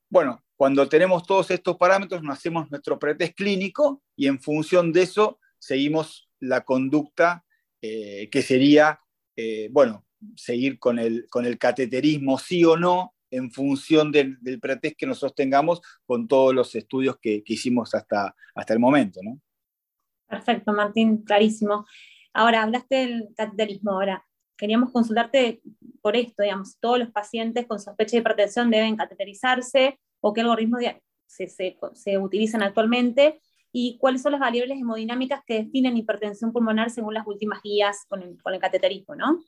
bueno, 0.08 0.42
cuando 0.56 0.88
tenemos 0.88 1.26
todos 1.26 1.50
estos 1.50 1.76
parámetros, 1.76 2.22
nos 2.22 2.38
hacemos 2.38 2.70
nuestro 2.70 2.98
pretest 2.98 3.34
clínico 3.34 4.02
y 4.16 4.26
en 4.26 4.40
función 4.40 4.92
de 4.92 5.02
eso 5.02 5.38
seguimos 5.58 6.30
la 6.40 6.62
conducta 6.62 7.44
eh, 7.82 8.28
que 8.30 8.42
sería, 8.42 9.00
eh, 9.36 9.68
bueno, 9.70 10.06
seguir 10.34 10.78
con 10.78 10.98
el, 10.98 11.26
con 11.28 11.44
el 11.44 11.58
cateterismo 11.58 12.38
sí 12.38 12.64
o 12.64 12.76
no 12.76 13.14
en 13.30 13.50
función 13.50 14.12
del, 14.12 14.38
del 14.40 14.60
pretest 14.60 14.96
que 14.96 15.06
nosotros 15.06 15.34
tengamos 15.34 15.82
con 16.04 16.26
todos 16.26 16.54
los 16.54 16.74
estudios 16.74 17.18
que, 17.20 17.42
que 17.42 17.54
hicimos 17.54 17.94
hasta, 17.94 18.34
hasta 18.54 18.72
el 18.72 18.78
momento. 18.78 19.20
¿no? 19.22 19.40
Perfecto, 20.26 20.72
Martín, 20.72 21.22
clarísimo. 21.22 21.86
Ahora, 22.32 22.62
hablaste 22.62 22.96
del 22.96 23.28
cateterismo. 23.36 23.92
Ahora, 23.92 24.26
queríamos 24.56 24.90
consultarte 24.90 25.60
por 26.00 26.16
esto, 26.16 26.42
digamos, 26.42 26.78
todos 26.78 26.98
los 26.98 27.10
pacientes 27.10 27.66
con 27.66 27.78
sospecha 27.78 28.12
de 28.12 28.20
hipertensión 28.20 28.70
deben 28.70 28.96
cateterizarse 28.96 29.98
o 30.20 30.32
qué 30.32 30.40
algoritmos 30.40 30.80
se, 31.26 31.48
se, 31.48 32.18
utilizan 32.18 32.62
actualmente 32.62 33.40
y 33.72 33.98
cuáles 33.98 34.22
son 34.22 34.32
las 34.32 34.40
variables 34.40 34.78
hemodinámicas 34.78 35.42
que 35.46 35.64
definen 35.64 35.96
hipertensión 35.96 36.52
pulmonar 36.52 36.90
según 36.90 37.14
las 37.14 37.26
últimas 37.26 37.60
guías 37.62 38.04
con 38.08 38.22
el, 38.22 38.60
cateterismo, 38.60 39.14
¿no? 39.14 39.42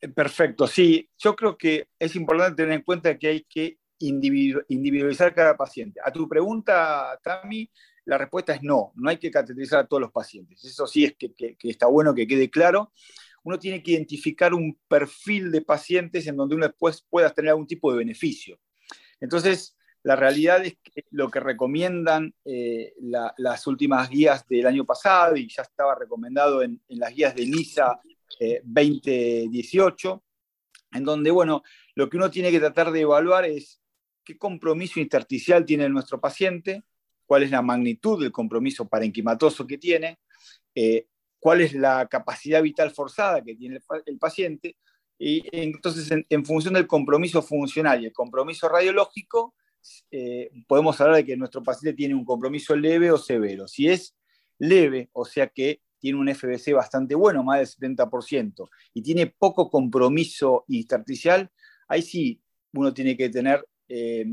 Eh, 0.00 0.08
perfecto, 0.08 0.66
sí. 0.66 1.08
Yo 1.18 1.34
creo 1.34 1.56
que 1.56 1.88
es 1.98 2.14
importante 2.14 2.62
tener 2.62 2.74
en 2.74 2.82
cuenta 2.82 3.18
que 3.18 3.28
hay 3.28 3.44
que 3.44 3.78
individualizar 3.98 5.34
cada 5.34 5.56
paciente. 5.56 6.00
A 6.04 6.12
tu 6.12 6.28
pregunta, 6.28 7.18
Tami, 7.22 7.68
la 8.04 8.18
respuesta 8.18 8.54
es 8.54 8.62
no, 8.62 8.92
no 8.94 9.08
hay 9.08 9.16
que 9.16 9.30
cateterizar 9.30 9.80
a 9.80 9.86
todos 9.86 10.02
los 10.02 10.12
pacientes. 10.12 10.62
Eso 10.62 10.86
sí 10.86 11.04
es 11.04 11.16
que 11.16 11.56
está 11.62 11.86
bueno 11.86 12.14
que 12.14 12.26
quede 12.26 12.50
claro 12.50 12.92
uno 13.46 13.60
tiene 13.60 13.80
que 13.80 13.92
identificar 13.92 14.52
un 14.52 14.76
perfil 14.88 15.52
de 15.52 15.62
pacientes 15.62 16.26
en 16.26 16.36
donde 16.36 16.56
uno 16.56 16.66
después 16.66 17.06
pueda 17.08 17.30
tener 17.32 17.50
algún 17.50 17.68
tipo 17.68 17.92
de 17.92 17.98
beneficio. 17.98 18.58
Entonces, 19.20 19.72
La 20.02 20.14
realidad 20.14 20.64
es 20.64 20.76
que 20.84 21.04
lo 21.10 21.28
que 21.28 21.40
recomiendan 21.40 22.32
eh, 22.44 22.94
las 23.38 23.66
últimas 23.66 24.08
guías 24.08 24.46
del 24.46 24.64
año 24.68 24.84
pasado, 24.84 25.36
y 25.36 25.48
ya 25.48 25.62
estaba 25.62 25.96
recomendado 25.96 26.62
en, 26.62 26.80
las 26.88 27.12
guías 27.12 27.34
de 27.34 27.44
NISA 27.44 28.00
2018, 28.62 30.22
en 30.92 31.04
donde, 31.04 31.32
bueno, 31.32 31.64
lo 31.96 32.08
que 32.08 32.18
uno 32.18 32.30
tiene 32.30 32.52
que 32.52 32.60
tratar 32.60 32.92
de 32.92 33.00
evaluar 33.00 33.46
es 33.46 33.80
qué 34.24 34.38
compromiso 34.38 35.00
intersticial 35.00 35.64
tiene 35.64 35.88
nuestro 35.88 36.20
paciente, 36.20 36.84
cuál 37.26 37.42
es 37.42 37.50
la 37.50 37.62
magnitud 37.62 38.22
del 38.22 38.30
compromiso 38.30 38.88
parenquimatoso 38.88 39.66
que 39.66 39.78
tiene, 39.78 40.20
eh, 40.72 41.08
cuál 41.46 41.60
es 41.60 41.74
la 41.74 42.08
capacidad 42.08 42.60
vital 42.60 42.90
forzada 42.90 43.40
que 43.40 43.54
tiene 43.54 43.78
el, 44.06 44.18
paciente, 44.18 44.76
y 45.16 45.44
entonces 45.52 46.12
en, 46.28 46.44
función 46.44 46.74
del 46.74 46.88
compromiso 46.88 47.40
funcional 47.40 48.02
y 48.02 48.06
el 48.06 48.12
compromiso 48.12 48.68
radiológico, 48.68 49.54
eh, 50.10 50.50
podemos 50.66 51.00
hablar 51.00 51.18
de 51.18 51.24
que 51.24 51.36
nuestro 51.36 51.62
paciente 51.62 51.96
tiene 51.96 52.16
un 52.16 52.24
compromiso 52.24 52.74
leve 52.74 53.12
o 53.12 53.16
severo. 53.16 53.68
Si 53.68 53.88
es 53.88 54.16
leve, 54.58 55.08
o 55.12 55.24
sea 55.24 55.46
que 55.46 55.82
tiene 56.00 56.18
un 56.18 56.34
FBC 56.34 56.72
bastante 56.72 57.14
bueno, 57.14 57.44
más 57.44 57.78
del 57.78 57.94
70%, 57.96 58.68
y 58.92 59.00
tiene 59.00 59.28
poco 59.28 59.70
compromiso 59.70 60.64
intersticial, 60.66 61.48
ahí 61.86 62.02
sí 62.02 62.42
uno 62.72 62.92
tiene 62.92 63.16
que 63.16 63.28
tener, 63.28 63.64
eh, 63.86 64.26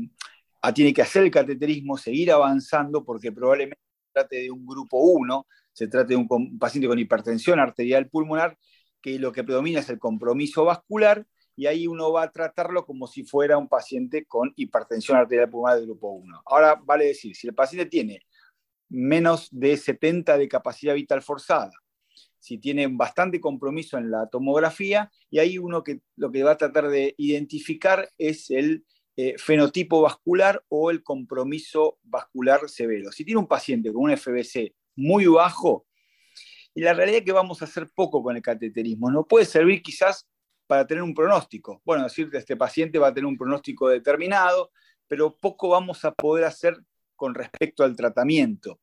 tiene 0.74 0.92
que 0.92 1.02
hacer 1.02 1.22
el 1.22 1.30
cateterismo, 1.30 1.96
seguir 1.96 2.32
avanzando, 2.32 3.04
porque 3.04 3.30
probablemente 3.30 3.78
trate 4.12 4.42
de 4.42 4.50
un 4.50 4.66
grupo 4.66 4.98
1, 4.98 5.46
se 5.74 5.88
trate 5.88 6.14
de 6.14 6.16
un 6.16 6.58
paciente 6.58 6.88
con 6.88 6.98
hipertensión 6.98 7.60
arterial 7.60 8.08
pulmonar, 8.08 8.56
que 9.02 9.18
lo 9.18 9.32
que 9.32 9.44
predomina 9.44 9.80
es 9.80 9.90
el 9.90 9.98
compromiso 9.98 10.64
vascular, 10.64 11.26
y 11.56 11.66
ahí 11.66 11.86
uno 11.86 12.10
va 12.10 12.22
a 12.22 12.32
tratarlo 12.32 12.86
como 12.86 13.06
si 13.06 13.24
fuera 13.24 13.58
un 13.58 13.68
paciente 13.68 14.24
con 14.24 14.52
hipertensión 14.56 15.18
arterial 15.18 15.50
pulmonar 15.50 15.78
de 15.78 15.84
grupo 15.84 16.12
1. 16.12 16.42
Ahora, 16.46 16.80
vale 16.82 17.06
decir, 17.06 17.36
si 17.36 17.46
el 17.46 17.54
paciente 17.54 17.90
tiene 17.90 18.22
menos 18.88 19.48
de 19.50 19.76
70 19.76 20.38
de 20.38 20.48
capacidad 20.48 20.94
vital 20.94 21.22
forzada, 21.22 21.72
si 22.38 22.58
tiene 22.58 22.86
bastante 22.88 23.40
compromiso 23.40 23.98
en 23.98 24.10
la 24.10 24.28
tomografía, 24.28 25.10
y 25.28 25.38
ahí 25.40 25.58
uno 25.58 25.82
que 25.82 26.00
lo 26.16 26.30
que 26.30 26.42
va 26.44 26.52
a 26.52 26.56
tratar 26.56 26.88
de 26.88 27.14
identificar 27.18 28.08
es 28.16 28.50
el 28.50 28.84
eh, 29.16 29.34
fenotipo 29.38 30.02
vascular 30.02 30.64
o 30.68 30.90
el 30.90 31.02
compromiso 31.02 31.98
vascular 32.02 32.68
severo. 32.68 33.10
Si 33.10 33.24
tiene 33.24 33.40
un 33.40 33.48
paciente 33.48 33.92
con 33.92 34.04
un 34.04 34.16
FBC 34.16 34.72
muy 34.96 35.26
bajo, 35.26 35.86
y 36.74 36.80
la 36.80 36.92
realidad 36.92 37.20
es 37.20 37.24
que 37.24 37.32
vamos 37.32 37.62
a 37.62 37.66
hacer 37.66 37.88
poco 37.94 38.22
con 38.22 38.36
el 38.36 38.42
cateterismo, 38.42 39.10
no 39.10 39.24
puede 39.24 39.44
servir 39.44 39.80
quizás 39.82 40.26
para 40.66 40.86
tener 40.86 41.02
un 41.02 41.14
pronóstico. 41.14 41.80
Bueno, 41.84 42.04
decir 42.04 42.30
que 42.30 42.38
este 42.38 42.56
paciente 42.56 42.98
va 42.98 43.08
a 43.08 43.14
tener 43.14 43.26
un 43.26 43.36
pronóstico 43.36 43.88
determinado, 43.88 44.72
pero 45.06 45.36
poco 45.36 45.68
vamos 45.68 46.04
a 46.04 46.12
poder 46.12 46.44
hacer 46.44 46.76
con 47.14 47.34
respecto 47.34 47.84
al 47.84 47.94
tratamiento. 47.94 48.80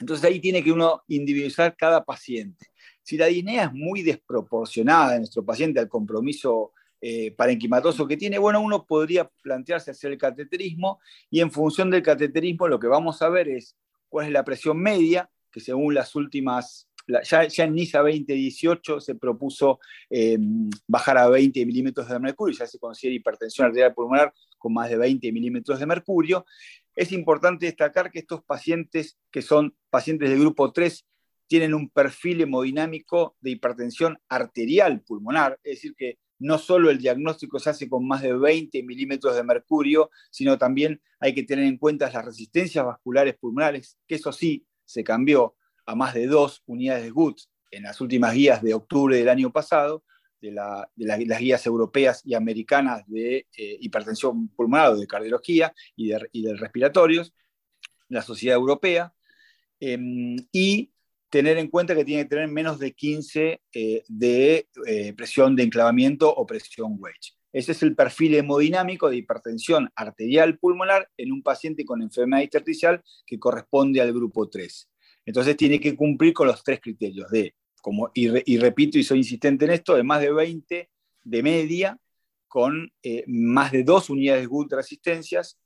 Entonces 0.00 0.24
ahí 0.24 0.40
tiene 0.40 0.64
que 0.64 0.72
uno 0.72 1.02
individualizar 1.08 1.76
cada 1.76 2.04
paciente. 2.04 2.68
Si 3.02 3.18
la 3.18 3.26
disnea 3.26 3.64
es 3.64 3.72
muy 3.72 4.02
desproporcionada 4.02 5.14
en 5.14 5.22
nuestro 5.22 5.44
paciente 5.44 5.78
al 5.78 5.88
compromiso 5.88 6.72
eh, 7.02 7.32
parenquimatoso 7.32 8.06
que 8.06 8.16
tiene, 8.16 8.38
bueno, 8.38 8.60
uno 8.60 8.86
podría 8.86 9.28
plantearse 9.42 9.90
hacer 9.90 10.12
el 10.12 10.18
cateterismo 10.18 11.00
y 11.28 11.40
en 11.40 11.50
función 11.50 11.90
del 11.90 12.02
cateterismo 12.02 12.68
lo 12.68 12.78
que 12.78 12.86
vamos 12.86 13.20
a 13.20 13.28
ver 13.28 13.48
es 13.48 13.76
cuál 14.10 14.26
es 14.26 14.32
la 14.32 14.44
presión 14.44 14.78
media, 14.78 15.30
que 15.50 15.60
según 15.60 15.94
las 15.94 16.14
últimas, 16.14 16.88
ya, 17.24 17.44
en 17.44 17.74
NISA 17.74 18.00
2018 18.00 19.00
se 19.00 19.14
propuso 19.14 19.80
em, 20.10 20.68
bajar 20.86 21.16
a 21.16 21.28
20 21.28 21.64
milímetros 21.64 22.08
de 22.08 22.18
mercurio, 22.18 22.56
ya 22.58 22.66
se 22.66 22.78
considera 22.78 23.16
hipertensión 23.16 23.68
arterial 23.68 23.94
pulmonar 23.94 24.34
con 24.58 24.74
más 24.74 24.90
de 24.90 24.98
20 24.98 25.32
milímetros 25.32 25.80
de 25.80 25.86
mercurio. 25.86 26.44
Es 26.94 27.12
importante 27.12 27.66
destacar 27.66 28.10
que 28.10 28.18
estos 28.18 28.42
pacientes, 28.44 29.16
que 29.30 29.40
son 29.40 29.74
pacientes 29.88 30.28
de 30.28 30.38
grupo 30.38 30.72
3, 30.72 31.06
tienen 31.46 31.74
un 31.74 31.88
perfil 31.88 32.42
hemodinámico 32.42 33.36
de 33.40 33.50
hipertensión 33.50 34.18
arterial 34.28 35.00
pulmonar, 35.00 35.58
es 35.64 35.76
decir, 35.76 35.94
que 35.96 36.18
no 36.40 36.58
solo 36.58 36.90
el 36.90 36.98
diagnóstico 36.98 37.58
se 37.58 37.70
hace 37.70 37.88
con 37.88 38.06
más 38.08 38.22
de 38.22 38.34
20 38.34 38.82
milímetros 38.82 39.36
de 39.36 39.44
mercurio, 39.44 40.10
sino 40.30 40.58
también 40.58 41.00
hay 41.20 41.34
que 41.34 41.44
tener 41.44 41.66
en 41.66 41.76
cuenta 41.76 42.10
las 42.10 42.24
resistencias 42.24 42.84
vasculares 42.84 43.36
pulmonares, 43.38 43.98
que 44.06 44.16
eso 44.16 44.32
sí 44.32 44.66
se 44.84 45.04
cambió 45.04 45.54
a 45.86 45.94
más 45.94 46.14
de 46.14 46.26
dos 46.26 46.62
unidades 46.66 47.04
de 47.04 47.10
GUTS 47.10 47.50
en 47.70 47.84
las 47.84 48.00
últimas 48.00 48.34
guías 48.34 48.62
de 48.62 48.74
octubre 48.74 49.16
del 49.16 49.28
año 49.28 49.52
pasado, 49.52 50.02
de, 50.40 50.50
las 50.52 51.40
guías 51.40 51.66
europeas 51.66 52.22
y 52.24 52.34
americanas 52.34 53.04
de 53.06 53.46
eh, 53.56 53.76
hipertensión 53.80 54.48
pulmonar 54.48 54.96
de 54.96 55.06
cardiología 55.06 55.74
y 55.94 56.08
de, 56.08 56.56
respiratorios, 56.56 57.34
la 58.08 58.22
Sociedad 58.22 58.56
Europea, 58.56 59.12
em, 59.78 60.36
y 60.52 60.89
tener 61.30 61.58
en 61.58 61.68
cuenta 61.68 61.94
que 61.94 62.04
tiene 62.04 62.24
que 62.24 62.28
tener 62.28 62.48
menos 62.48 62.78
de 62.78 62.92
15 62.92 63.62
eh, 63.72 64.02
de 64.08 64.68
eh, 64.86 65.12
presión 65.14 65.56
de 65.56 65.62
enclavamiento 65.62 66.28
o 66.28 66.44
presión 66.44 66.96
wedge. 66.98 67.36
Ese 67.52 67.72
es 67.72 67.82
el 67.82 67.96
perfil 67.96 68.34
hemodinámico 68.34 69.08
de 69.08 69.16
hipertensión 69.16 69.88
arterial 69.94 70.58
pulmonar 70.58 71.08
en 71.16 71.32
un 71.32 71.42
paciente 71.42 71.84
con 71.84 72.02
enfermedad 72.02 72.42
intersticial 72.42 73.02
que 73.26 73.38
corresponde 73.38 74.00
al 74.00 74.12
grupo 74.12 74.48
3. 74.48 74.90
Entonces 75.26 75.56
tiene 75.56 75.80
que 75.80 75.96
cumplir 75.96 76.32
con 76.32 76.46
los 76.46 76.62
tres 76.62 76.80
criterios 76.80 77.30
de, 77.30 77.54
como, 77.80 78.10
y, 78.14 78.58
repito 78.58 78.98
y 78.98 79.04
soy 79.04 79.18
insistente 79.18 79.64
en 79.64 79.72
esto, 79.72 79.94
de 79.94 80.02
más 80.02 80.20
de 80.20 80.32
20 80.32 80.90
de 81.22 81.42
media 81.42 81.98
con 82.48 82.92
eh, 83.02 83.24
más 83.28 83.70
de 83.70 83.84
dos 83.84 84.10
unidades 84.10 84.42
de 84.42 84.46
GUT 84.46 84.72
resistencias 84.72 85.58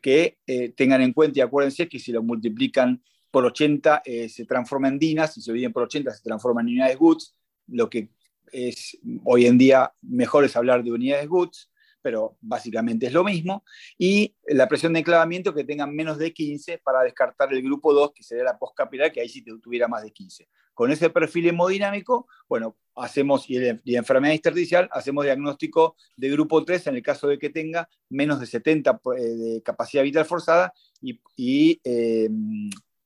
que 0.00 0.38
tengan 0.76 1.02
en 1.02 1.12
cuenta 1.12 1.40
y 1.40 1.42
acuérdense 1.42 1.88
que 1.88 1.98
si 1.98 2.12
lo 2.12 2.22
multiplican 2.22 3.02
por 3.32 3.46
80 3.46 4.02
eh, 4.04 4.28
se 4.28 4.44
transforma 4.44 4.88
en 4.88 4.98
dinas, 4.98 5.34
si 5.34 5.40
se 5.40 5.52
dividen 5.52 5.72
por 5.72 5.84
80 5.84 6.12
se 6.12 6.22
transforma 6.22 6.60
en 6.60 6.68
unidades 6.68 6.98
GUTS, 6.98 7.34
lo 7.68 7.90
que 7.90 8.10
es 8.52 8.98
hoy 9.24 9.46
en 9.46 9.56
día 9.56 9.92
mejor 10.02 10.44
es 10.44 10.54
hablar 10.54 10.84
de 10.84 10.92
unidades 10.92 11.26
GUTS, 11.28 11.70
pero 12.02 12.36
básicamente 12.40 13.06
es 13.06 13.12
lo 13.12 13.24
mismo, 13.24 13.64
y 13.96 14.34
la 14.48 14.68
presión 14.68 14.92
de 14.92 14.98
enclavamiento 14.98 15.54
que 15.54 15.64
tengan 15.64 15.94
menos 15.94 16.18
de 16.18 16.34
15 16.34 16.78
para 16.78 17.02
descartar 17.02 17.52
el 17.52 17.62
grupo 17.62 17.94
2, 17.94 18.12
que 18.12 18.22
sería 18.22 18.44
la 18.44 18.58
postcapilar, 18.58 19.12
que 19.12 19.20
ahí 19.20 19.28
sí 19.28 19.42
tuviera 19.42 19.88
más 19.88 20.02
de 20.02 20.10
15. 20.10 20.48
Con 20.74 20.90
ese 20.90 21.10
perfil 21.10 21.48
hemodinámico, 21.48 22.26
bueno, 22.48 22.76
hacemos, 22.96 23.48
y 23.48 23.56
de, 23.56 23.80
enfermedad 23.86 24.34
intersticial, 24.34 24.88
hacemos 24.92 25.24
diagnóstico 25.24 25.96
de 26.16 26.30
grupo 26.30 26.64
3 26.64 26.88
en 26.88 26.96
el 26.96 27.02
caso 27.02 27.28
de 27.28 27.38
que 27.38 27.50
tenga 27.50 27.88
menos 28.10 28.40
de 28.40 28.46
70 28.46 29.00
eh, 29.16 29.20
de 29.22 29.62
capacidad 29.62 30.02
vital 30.02 30.24
forzada 30.24 30.74
y, 31.00 31.80
eh, 31.84 32.28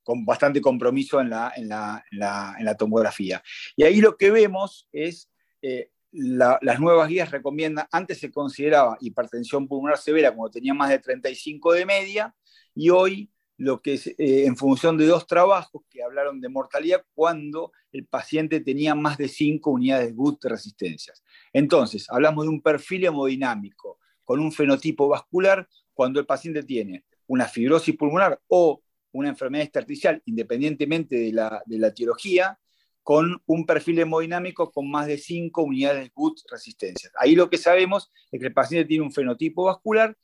con 0.07 0.25
bastante 0.25 0.61
compromiso 0.61 1.21
en 1.21 1.31
la, 1.31 2.77
tomografía. 2.79 3.43
Y 3.75 3.83
ahí 3.83 4.01
lo 4.01 4.17
que 4.17 4.31
vemos 4.31 4.89
es, 4.93 5.29
eh, 5.61 5.91
las 6.13 6.79
nuevas 6.79 7.09
guías 7.09 7.33
recomiendan, 7.33 7.89
antes 7.91 8.21
se 8.21 8.31
consideraba 8.31 8.97
hipertensión 9.01 9.67
pulmonar 9.67 9.99
severa 9.99 10.33
cuando 10.33 10.53
tenía 10.53 10.75
más 10.75 10.91
de 10.91 11.01
35 11.01 11.73
de 11.73 11.87
media, 11.87 12.35
y 12.73 12.91
hoy 12.91 13.33
lo 13.57 13.83
que 13.83 13.95
es 13.95 14.07
eh, 14.07 14.47
en 14.47 14.57
función 14.57 14.97
de 14.97 15.07
dos 15.07 15.27
trabajos 15.27 15.83
que 15.91 16.05
hablaron 16.05 16.41
de 16.41 16.51
mortalidad 16.51 17.03
cuando 17.13 17.73
el 17.91 18.07
paciente 18.07 18.61
tenía 18.61 18.95
más 18.95 19.19
de 19.19 19.27
5 19.27 19.69
unidades 19.69 20.15
GUT 20.15 20.41
de 20.41 20.51
resistencias. 20.51 21.25
Entonces, 21.53 22.07
hablamos 22.11 22.45
de 22.45 22.51
un 22.51 22.63
perfil 22.63 23.07
hemodinámico 23.07 23.99
con 24.23 24.39
un 24.39 24.53
fenotipo 24.53 25.09
vascular 25.09 25.69
cuando 25.95 26.21
el 26.21 26.27
paciente 26.27 26.63
tiene 26.63 27.05
una 27.27 27.47
fibrosis 27.47 27.97
pulmonar 27.97 28.41
o 28.47 28.83
una 29.17 29.29
enfermedad 29.29 29.65
intersticial, 29.65 30.23
independientemente 30.25 31.17
de 31.17 31.33
la, 31.33 31.63
de 31.67 31.79
la 31.79 31.89
etiología, 31.89 32.59
con 33.03 33.41
un 33.47 33.67
perfil 33.67 34.01
hemodinámico 34.01 34.73
con 34.73 34.91
más 34.91 35.07
de 35.07 35.17
5 35.17 35.63
unidades 35.63 36.03
de 36.03 36.13
GUT 36.15 36.41
resistencias. 36.51 37.13
Ahí 37.19 37.37
lo 37.37 37.49
que 37.49 37.57
sabemos 37.57 38.11
es 38.33 38.41
que 38.41 38.47
el 38.47 38.53
paciente 38.53 38.89
tiene 38.89 39.05
un 39.05 39.13
fenotipo 39.13 39.65
vascular 39.65 40.17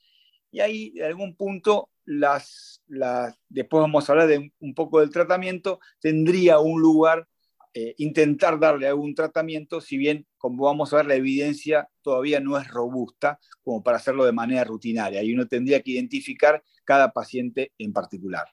y 0.51 0.59
ahí, 0.59 0.91
de 0.91 1.05
algún 1.05 1.35
punto, 1.35 1.89
las, 2.05 2.83
las, 2.87 3.39
después 3.47 3.81
vamos 3.81 4.07
a 4.07 4.11
hablar 4.11 4.27
de 4.27 4.51
un 4.59 4.73
poco 4.75 4.99
del 4.99 5.11
tratamiento, 5.11 5.79
tendría 5.99 6.59
un 6.59 6.81
lugar 6.81 7.27
eh, 7.73 7.95
intentar 7.97 8.59
darle 8.59 8.87
algún 8.87 9.15
tratamiento, 9.15 9.81
si 9.81 9.97
bien, 9.97 10.27
como 10.37 10.65
vamos 10.65 10.93
a 10.93 10.97
ver, 10.97 11.07
la 11.07 11.15
evidencia 11.15 11.89
todavía 12.03 12.39
no 12.39 12.55
es 12.59 12.67
robusta 12.67 13.39
como 13.63 13.81
para 13.81 13.97
hacerlo 13.97 14.25
de 14.25 14.31
manera 14.31 14.63
rutinaria 14.63 15.23
y 15.23 15.33
uno 15.33 15.47
tendría 15.47 15.81
que 15.81 15.91
identificar 15.91 16.63
cada 16.83 17.13
paciente 17.13 17.71
en 17.79 17.91
particular. 17.91 18.45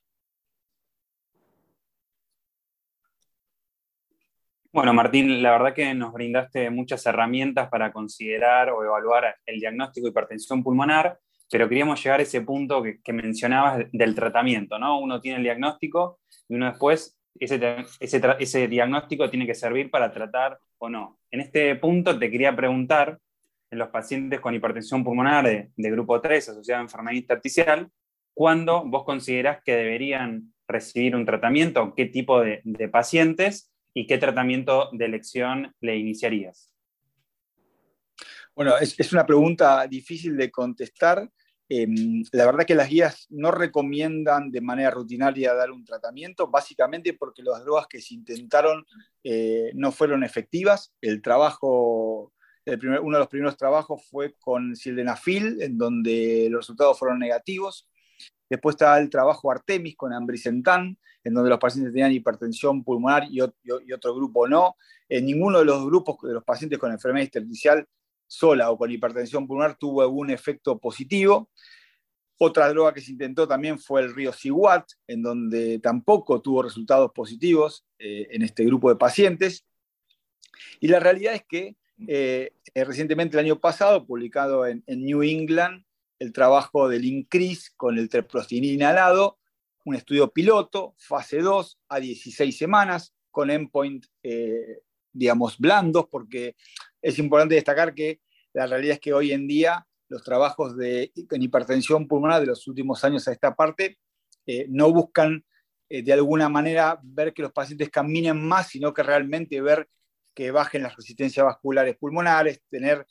Bueno, 4.72 4.94
Martín, 4.94 5.42
la 5.42 5.50
verdad 5.50 5.74
que 5.74 5.94
nos 5.94 6.12
brindaste 6.12 6.70
muchas 6.70 7.04
herramientas 7.04 7.68
para 7.68 7.92
considerar 7.92 8.70
o 8.70 8.84
evaluar 8.84 9.34
el 9.44 9.58
diagnóstico 9.58 10.04
de 10.04 10.10
hipertensión 10.10 10.62
pulmonar, 10.62 11.18
pero 11.50 11.68
queríamos 11.68 12.00
llegar 12.00 12.20
a 12.20 12.22
ese 12.22 12.42
punto 12.42 12.80
que, 12.80 13.12
mencionabas 13.12 13.86
del 13.90 14.14
tratamiento, 14.14 14.78
¿no? 14.78 15.00
Uno 15.00 15.20
tiene 15.20 15.38
el 15.38 15.42
diagnóstico 15.42 16.20
y 16.48 16.54
uno 16.54 16.66
después, 16.66 17.18
ese, 17.40 17.84
ese, 17.98 18.68
diagnóstico 18.68 19.28
tiene 19.28 19.44
que 19.44 19.56
servir 19.56 19.90
para 19.90 20.12
tratar 20.12 20.58
o 20.78 20.88
no. 20.88 21.18
En 21.32 21.40
este 21.40 21.74
punto 21.74 22.16
te 22.16 22.30
quería 22.30 22.54
preguntar, 22.54 23.18
en 23.72 23.78
los 23.78 23.88
pacientes 23.88 24.38
con 24.38 24.54
hipertensión 24.54 25.02
pulmonar 25.02 25.44
de, 25.44 25.90
grupo 25.90 26.20
3 26.20 26.48
asociada 26.48 26.80
a 26.80 26.84
enfermedad 26.84 27.16
intersticial, 27.16 27.88
cuándo 28.34 28.84
vos 28.84 29.02
considerás 29.04 29.62
que 29.64 29.74
deberían 29.74 30.52
recibir 30.68 31.16
un 31.16 31.26
tratamiento, 31.26 31.92
qué 31.96 32.06
tipo 32.06 32.40
de, 32.40 32.62
pacientes 32.92 33.69
y 33.94 34.06
qué 34.06 34.18
tratamiento 34.18 34.88
de 34.92 35.04
elección 35.04 35.74
le 35.80 35.96
iniciarías. 35.96 36.72
Bueno, 38.54 38.76
es, 38.78 39.12
una 39.12 39.24
pregunta 39.24 39.86
difícil 39.86 40.36
de 40.36 40.50
contestar. 40.50 41.30
Em, 41.68 42.22
la 42.32 42.46
verdad 42.46 42.66
que 42.66 42.74
las 42.74 42.88
guías 42.88 43.26
no 43.30 43.52
recomiendan 43.52 44.50
de 44.50 44.60
manera 44.60 44.90
rutinaria 44.90 45.54
dar 45.54 45.70
un 45.70 45.84
tratamiento, 45.84 46.48
básicamente 46.48 47.14
porque 47.14 47.42
las 47.42 47.64
drogas 47.64 47.86
que 47.86 48.00
se 48.02 48.14
intentaron 48.14 48.84
eh, 49.22 49.70
no 49.74 49.92
fueron 49.92 50.24
efectivas. 50.24 50.92
El 51.00 51.22
trabajo, 51.22 52.32
uno 52.66 53.16
de 53.16 53.20
los 53.20 53.28
primeros 53.28 53.56
trabajos 53.56 54.04
fue 54.10 54.34
con 54.38 54.74
sildenafil, 54.74 55.62
en 55.62 55.78
donde 55.78 56.48
los 56.50 56.64
resultados 56.64 56.98
fueron 56.98 57.18
negativos. 57.18 57.88
Después 58.50 58.74
está 58.74 58.98
el 58.98 59.08
trabajo 59.08 59.52
Artemis 59.52 59.96
con 59.96 60.12
ambrisentan, 60.12 60.98
en 61.22 61.34
donde 61.34 61.50
los 61.50 61.58
pacientes 61.60 61.92
tenían 61.92 62.12
hipertensión 62.12 62.82
pulmonar 62.82 63.28
y, 63.30 63.40
otro 63.40 64.14
grupo 64.14 64.48
no. 64.48 64.74
En 65.08 65.26
ninguno 65.26 65.60
de 65.60 65.64
los 65.64 65.86
grupos 65.86 66.16
de 66.22 66.34
los 66.34 66.44
pacientes 66.44 66.78
con 66.78 66.90
enfermedad 66.90 67.26
intersticial 67.26 67.86
sola 68.26 68.70
o 68.70 68.78
con 68.78 68.90
hipertensión 68.90 69.46
pulmonar 69.46 69.76
tuvo 69.78 70.02
algún 70.02 70.30
efecto 70.30 70.78
positivo. 70.78 71.48
Otra 72.38 72.68
droga 72.70 72.92
que 72.92 73.02
se 73.02 73.12
intentó 73.12 73.46
también 73.46 73.78
fue 73.78 74.00
el 74.00 74.14
río 74.14 74.32
Siguat, 74.32 74.90
en 75.06 75.22
donde 75.22 75.78
tampoco 75.78 76.40
tuvo 76.40 76.62
resultados 76.62 77.12
positivos 77.12 77.84
eh, 77.98 78.26
en 78.30 78.42
este 78.42 78.64
grupo 78.64 78.88
de 78.88 78.96
pacientes. 78.96 79.64
Y 80.80 80.88
la 80.88 80.98
realidad 80.98 81.34
es 81.34 81.44
que 81.46 81.76
eh, 82.08 82.50
recientemente, 82.74 83.36
el 83.36 83.44
año 83.44 83.60
pasado, 83.60 84.06
publicado 84.06 84.66
en 84.66 84.82
New 84.86 85.22
England, 85.22 85.84
el 86.20 86.32
trabajo 86.32 86.88
del 86.88 87.04
INCRIS 87.04 87.72
con 87.76 87.98
el 87.98 88.08
treprostinil 88.08 88.74
inhalado, 88.74 89.38
un 89.84 89.96
estudio 89.96 90.30
piloto, 90.30 90.94
fase 90.98 91.38
2, 91.38 91.80
a 91.88 91.98
16 91.98 92.56
semanas, 92.56 93.14
con 93.30 93.50
endpoint, 93.50 94.04
eh, 94.22 94.82
digamos, 95.12 95.58
blandos, 95.58 96.06
porque 96.10 96.54
es 97.00 97.18
importante 97.18 97.54
destacar 97.54 97.94
que 97.94 98.20
la 98.52 98.66
realidad 98.66 98.94
es 98.94 99.00
que 99.00 99.14
hoy 99.14 99.32
en 99.32 99.48
día 99.48 99.86
los 100.08 100.22
trabajos 100.22 100.76
de, 100.76 101.12
en 101.14 101.42
hipertensión 101.42 102.06
pulmonar 102.06 102.40
de 102.40 102.48
los 102.48 102.66
últimos 102.68 103.02
años 103.04 103.26
a 103.26 103.32
esta 103.32 103.54
parte 103.54 103.98
eh, 104.46 104.66
no 104.68 104.92
buscan 104.92 105.44
eh, 105.88 106.02
de 106.02 106.12
alguna 106.12 106.48
manera 106.48 106.98
ver 107.02 107.32
que 107.32 107.42
los 107.42 107.52
pacientes 107.52 107.88
caminen 107.88 108.46
más, 108.46 108.68
sino 108.68 108.92
que 108.92 109.02
realmente 109.02 109.60
ver 109.60 109.88
que 110.34 110.50
bajen 110.50 110.82
las 110.82 110.96
resistencias 110.96 111.44
vasculares 111.44 111.96
pulmonares, 111.96 112.62
tener, 112.68 113.06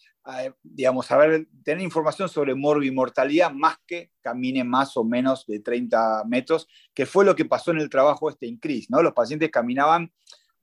digamos, 0.63 1.05
saber, 1.05 1.47
tener 1.63 1.83
información 1.83 2.29
sobre 2.29 2.55
morbimortalidad 2.55 3.51
más 3.51 3.77
que 3.85 4.11
camine 4.21 4.63
más 4.63 4.95
o 4.97 5.03
menos 5.03 5.45
de 5.45 5.59
30 5.59 6.23
metros, 6.25 6.67
que 6.93 7.05
fue 7.05 7.25
lo 7.25 7.35
que 7.35 7.45
pasó 7.45 7.71
en 7.71 7.79
el 7.79 7.89
trabajo 7.89 8.29
este 8.29 8.47
INCRIS, 8.47 8.89
¿no? 8.89 9.01
Los 9.01 9.13
pacientes 9.13 9.51
caminaban 9.51 10.11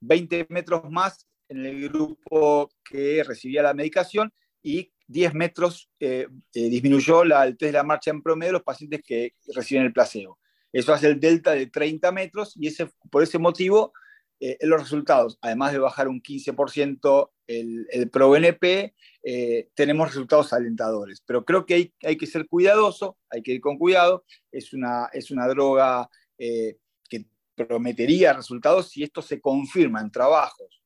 20 0.01 0.47
metros 0.49 0.89
más 0.89 1.27
en 1.49 1.65
el 1.65 1.89
grupo 1.89 2.69
que 2.83 3.23
recibía 3.23 3.63
la 3.63 3.73
medicación 3.73 4.33
y 4.61 4.91
10 5.07 5.33
metros 5.33 5.89
eh, 5.99 6.27
eh, 6.53 6.69
disminuyó 6.69 7.23
la, 7.23 7.45
test 7.45 7.61
de 7.61 7.71
la 7.71 7.83
marcha 7.83 8.11
en 8.11 8.21
promedio 8.21 8.49
de 8.49 8.53
los 8.53 8.63
pacientes 8.63 9.01
que 9.05 9.33
reciben 9.53 9.85
el 9.85 9.93
placebo. 9.93 10.39
Eso 10.71 10.93
hace 10.93 11.07
el 11.07 11.19
delta 11.19 11.51
de 11.51 11.67
30 11.67 12.11
metros 12.11 12.53
y 12.55 12.67
ese, 12.67 12.89
por 13.09 13.23
ese 13.23 13.39
motivo 13.39 13.93
eh, 14.39 14.57
los 14.61 14.81
resultados, 14.81 15.37
además 15.41 15.71
de 15.71 15.79
bajar 15.79 16.07
un 16.07 16.21
15% 16.21 17.31
el, 17.47 17.87
el 17.91 18.09
ProBNP, 18.09 18.93
eh, 19.23 19.69
tenemos 19.73 20.09
resultados 20.09 20.53
alentadores. 20.53 21.23
Pero 21.25 21.45
creo 21.45 21.65
que 21.65 21.73
hay, 21.73 21.93
hay, 22.03 22.17
que 22.17 22.27
ser 22.27 22.47
cuidadoso, 22.47 23.17
hay 23.29 23.41
que 23.41 23.53
ir 23.53 23.61
con 23.61 23.77
cuidado. 23.77 24.25
Es 24.51 24.73
una, 24.73 25.09
es 25.13 25.31
una 25.31 25.47
droga 25.47 26.09
eh, 26.37 26.77
que 27.09 27.25
prometería 27.55 28.33
resultados 28.33 28.89
si 28.89 29.03
esto 29.03 29.21
se 29.21 29.41
confirma 29.41 30.01
en 30.01 30.11
trabajos 30.11 30.77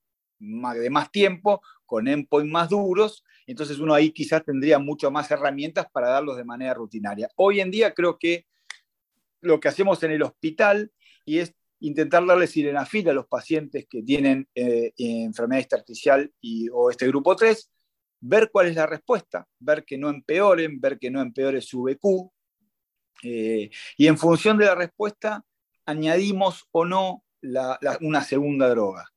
de 0.42 0.90
más 0.90 1.12
tiempo, 1.12 1.62
con 1.86 2.08
endpoints 2.08 2.52
más 2.52 2.70
duros, 2.70 3.24
entonces 3.46 3.80
uno 3.80 3.94
ahí 3.94 4.12
quizás 4.12 4.44
tendría 4.44 4.80
mucho 4.80 5.12
más 5.12 5.30
herramientas 5.30 5.86
para 5.92 6.10
darlos 6.10 6.38
de 6.38 6.44
manera 6.44 6.74
rutinaria. 6.74 7.30
Hoy 7.36 7.60
en 7.60 7.70
día 7.70 7.94
creo 7.94 8.18
que 8.18 8.48
lo 9.42 9.60
que 9.60 9.68
hacemos 9.68 10.02
en 10.04 10.12
el 10.12 10.24
hospital, 10.24 10.92
y 11.26 11.40
es 11.40 11.54
intentar 11.82 12.26
darle 12.26 12.48
sirenafil 12.48 13.10
a 13.10 13.14
los 13.14 13.28
pacientes 13.28 13.86
que 13.90 14.04
tienen 14.04 14.48
eh, 14.56 14.94
enfermedad 14.98 15.62
intersticial 15.62 16.32
y, 16.40 16.70
o 16.70 16.90
este 16.90 17.08
grupo 17.08 17.36
3, 17.36 17.70
ver 18.22 18.50
cuál 18.52 18.68
es 18.68 18.76
la 18.76 18.86
respuesta, 18.86 19.48
ver 19.60 19.84
que 19.84 19.98
no 19.98 20.10
empeoren, 20.10 20.80
ver 20.80 21.00
que 21.00 21.10
no 21.10 21.22
empeore 21.22 21.62
su 21.62 21.84
BQ, 21.84 22.32
eh, 23.24 23.70
y 23.98 24.08
en 24.08 24.18
función 24.18 24.58
de 24.58 24.66
la 24.66 24.76
respuesta 24.76 25.44
añadimos 25.86 26.68
o 26.72 26.86
no 26.86 27.24
una 28.02 28.24
segunda 28.24 28.70
droga. 28.70 29.08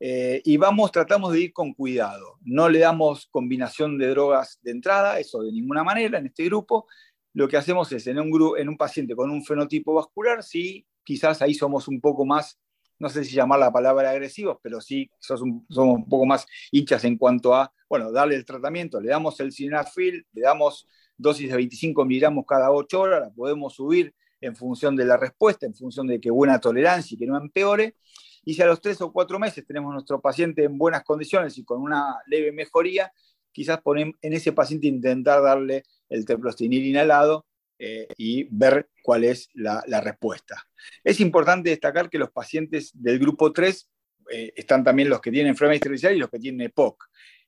Eh, 0.00 0.40
y 0.44 0.56
vamos, 0.56 0.92
tratamos 0.92 1.32
de 1.32 1.40
ir 1.40 1.52
con 1.52 1.74
cuidado. 1.74 2.38
No 2.42 2.68
le 2.68 2.78
damos 2.78 3.26
combinación 3.26 3.98
de 3.98 4.08
drogas 4.08 4.58
de 4.62 4.70
entrada, 4.70 5.18
eso 5.18 5.42
de 5.42 5.52
ninguna 5.52 5.84
manera 5.84 6.18
en 6.18 6.26
este 6.26 6.44
grupo. 6.44 6.86
Lo 7.34 7.48
que 7.48 7.58
hacemos 7.58 7.92
es 7.92 8.06
en 8.06 8.18
un, 8.18 8.58
en 8.58 8.68
un 8.68 8.76
paciente 8.76 9.14
con 9.14 9.30
un 9.30 9.44
fenotipo 9.44 9.94
vascular, 9.94 10.42
sí 10.42 10.86
quizás 11.08 11.40
ahí 11.40 11.54
somos 11.54 11.88
un 11.88 12.02
poco 12.02 12.26
más, 12.26 12.60
no 12.98 13.08
sé 13.08 13.24
si 13.24 13.34
llamar 13.34 13.58
la 13.58 13.72
palabra 13.72 14.10
agresivos, 14.10 14.58
pero 14.62 14.78
sí 14.82 15.10
somos 15.18 15.64
un 15.74 16.06
poco 16.06 16.26
más 16.26 16.44
hinchas 16.70 17.02
en 17.04 17.16
cuanto 17.16 17.54
a, 17.54 17.72
bueno, 17.88 18.12
darle 18.12 18.34
el 18.34 18.44
tratamiento, 18.44 19.00
le 19.00 19.08
damos 19.08 19.40
el 19.40 19.50
Sinafil, 19.50 20.26
le 20.34 20.42
damos 20.42 20.86
dosis 21.16 21.48
de 21.48 21.56
25 21.56 22.04
miligramos 22.04 22.44
cada 22.46 22.70
8 22.70 23.00
horas, 23.00 23.20
la 23.22 23.30
podemos 23.30 23.74
subir 23.74 24.14
en 24.42 24.54
función 24.54 24.96
de 24.96 25.06
la 25.06 25.16
respuesta, 25.16 25.64
en 25.64 25.74
función 25.74 26.06
de 26.06 26.20
que 26.20 26.30
buena 26.30 26.60
tolerancia 26.60 27.14
y 27.14 27.18
que 27.18 27.26
no 27.26 27.38
empeore. 27.38 27.96
Y 28.44 28.52
si 28.52 28.60
a 28.60 28.66
los 28.66 28.78
3 28.82 29.00
o 29.00 29.10
4 29.10 29.38
meses 29.38 29.66
tenemos 29.66 29.90
nuestro 29.94 30.20
paciente 30.20 30.64
en 30.64 30.76
buenas 30.76 31.04
condiciones 31.04 31.56
y 31.56 31.64
con 31.64 31.80
una 31.80 32.18
leve 32.26 32.52
mejoría, 32.52 33.10
quizás 33.50 33.80
en 33.96 34.32
ese 34.34 34.52
paciente 34.52 34.88
intentar 34.88 35.42
darle 35.42 35.84
el 36.10 36.26
teplostinil 36.26 36.84
inhalado 36.84 37.46
eh, 37.78 38.08
y 38.16 38.48
ver 38.50 38.88
cuál 39.02 39.24
es 39.24 39.48
la, 39.54 39.82
respuesta. 40.00 40.66
Es 41.04 41.20
importante 41.20 41.70
destacar 41.70 42.10
que 42.10 42.18
los 42.18 42.30
pacientes 42.30 42.90
del 42.92 43.18
grupo 43.18 43.52
3 43.52 43.88
eh, 44.30 44.52
están 44.56 44.82
también 44.82 45.08
los 45.08 45.20
que 45.20 45.30
tienen 45.30 45.50
enfermedad 45.50 45.76
intersticial 45.76 46.16
y 46.16 46.18
los 46.18 46.28
que 46.28 46.40
tienen 46.40 46.62
EPOC. 46.62 47.04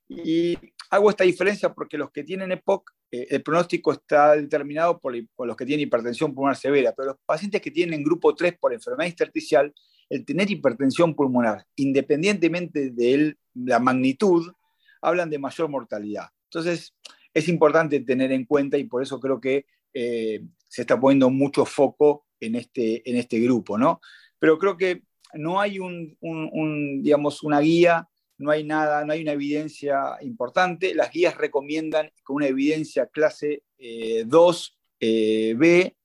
Y 0.08 0.56
hago 0.90 1.10
esta 1.10 1.24
diferencia 1.24 1.72
porque 1.72 1.98
los 1.98 2.10
que 2.10 2.24
tienen 2.24 2.52
EPOC, 2.52 2.90
eh, 3.10 3.26
el 3.30 3.42
pronóstico 3.42 3.92
está 3.92 4.36
determinado 4.36 5.00
por, 5.00 5.14
los 5.14 5.56
que 5.56 5.66
tienen 5.66 5.86
hipertensión 5.86 6.34
pulmonar 6.34 6.56
severa, 6.56 6.92
pero 6.96 7.10
los 7.10 7.18
pacientes 7.26 7.60
que 7.60 7.70
tienen 7.70 8.04
grupo 8.04 8.34
3 8.34 8.56
por 8.58 8.72
enfermedad 8.72 9.08
intersticial, 9.08 9.72
el 10.08 10.24
tener 10.24 10.50
hipertensión 10.50 11.14
pulmonar, 11.14 11.64
independientemente 11.76 12.90
de 12.90 13.36
la 13.54 13.78
magnitud, 13.78 14.52
hablan 15.00 15.30
de 15.30 15.38
mayor 15.38 15.68
mortalidad. 15.68 16.28
Entonces, 16.44 16.94
es 17.32 17.48
importante 17.48 18.00
tener 18.00 18.32
en 18.32 18.44
cuenta 18.44 18.78
y 18.78 18.84
por 18.84 19.02
eso 19.02 19.20
creo 19.20 19.40
que 19.40 19.66
eh, 19.92 20.42
se 20.68 20.82
está 20.82 20.98
poniendo 20.98 21.30
mucho 21.30 21.64
foco 21.64 22.26
en 22.38 22.54
este, 22.56 23.08
en 23.08 23.16
este 23.16 23.38
grupo, 23.40 23.76
¿no? 23.76 24.00
Pero 24.38 24.58
creo 24.58 24.76
que 24.76 25.02
no 25.34 25.60
hay 25.60 25.78
un, 25.78 26.16
digamos, 27.02 27.42
una 27.42 27.60
guía, 27.60 28.08
no 28.38 28.50
hay 28.50 28.64
nada, 28.64 29.04
no 29.04 29.12
hay 29.12 29.22
una 29.22 29.32
evidencia 29.32 30.16
importante. 30.22 30.94
Las 30.94 31.12
guías 31.12 31.36
recomiendan 31.36 32.10
con 32.22 32.36
una 32.36 32.46
evidencia 32.46 33.06
clase 33.06 33.62
2B 33.78 34.70
eh, 35.00 35.56
eh, 35.60 35.96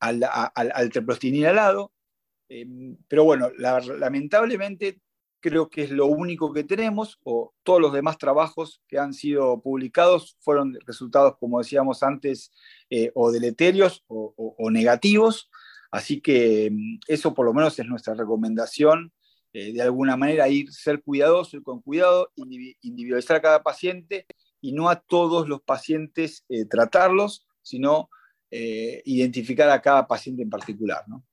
al, 0.00 0.22
al, 0.22 0.72
al 0.72 0.90
inhalado. 1.22 1.92
pero 3.08 3.24
bueno, 3.24 3.50
lamentablemente 3.50 5.00
creo 5.44 5.68
que 5.68 5.82
es 5.82 5.90
lo 5.90 6.06
único 6.06 6.54
que 6.54 6.64
tenemos, 6.64 7.20
o 7.22 7.52
todos 7.64 7.78
los 7.78 7.92
demás 7.92 8.16
trabajos 8.16 8.80
que 8.88 8.98
han 8.98 9.12
sido 9.12 9.60
publicados 9.60 10.38
fueron 10.40 10.78
resultados, 10.86 11.36
como 11.38 11.58
decíamos 11.58 12.02
antes, 12.02 12.50
eh, 12.88 13.12
o 13.14 13.30
deleterios 13.30 14.04
o, 14.06 14.70
negativos. 14.70 15.50
Así 15.90 16.22
que 16.22 16.70
mm, 16.72 17.00
eso 17.08 17.34
por 17.34 17.44
lo 17.44 17.52
menos 17.52 17.78
es 17.78 17.84
nuestra 17.84 18.14
recomendación, 18.14 19.12
eh, 19.52 19.74
de 19.74 19.82
alguna 19.82 20.16
manera 20.16 20.48
ir, 20.48 20.72
ser 20.72 21.02
cuidadoso, 21.02 21.58
ir 21.58 21.62
con 21.62 21.82
cuidado, 21.82 22.32
individualizar 22.80 23.36
a 23.36 23.42
cada 23.42 23.62
paciente 23.62 24.24
y 24.62 24.72
no 24.72 24.88
a 24.88 24.98
todos 24.98 25.46
los 25.46 25.60
pacientes 25.60 26.46
eh, 26.48 26.64
tratarlos, 26.64 27.46
sino 27.60 28.08
identificar 29.04 29.68
a 29.68 29.82
cada 29.82 30.06
paciente 30.06 30.40
en 30.40 30.48
particular. 30.48 31.02
¿no? 31.08 31.24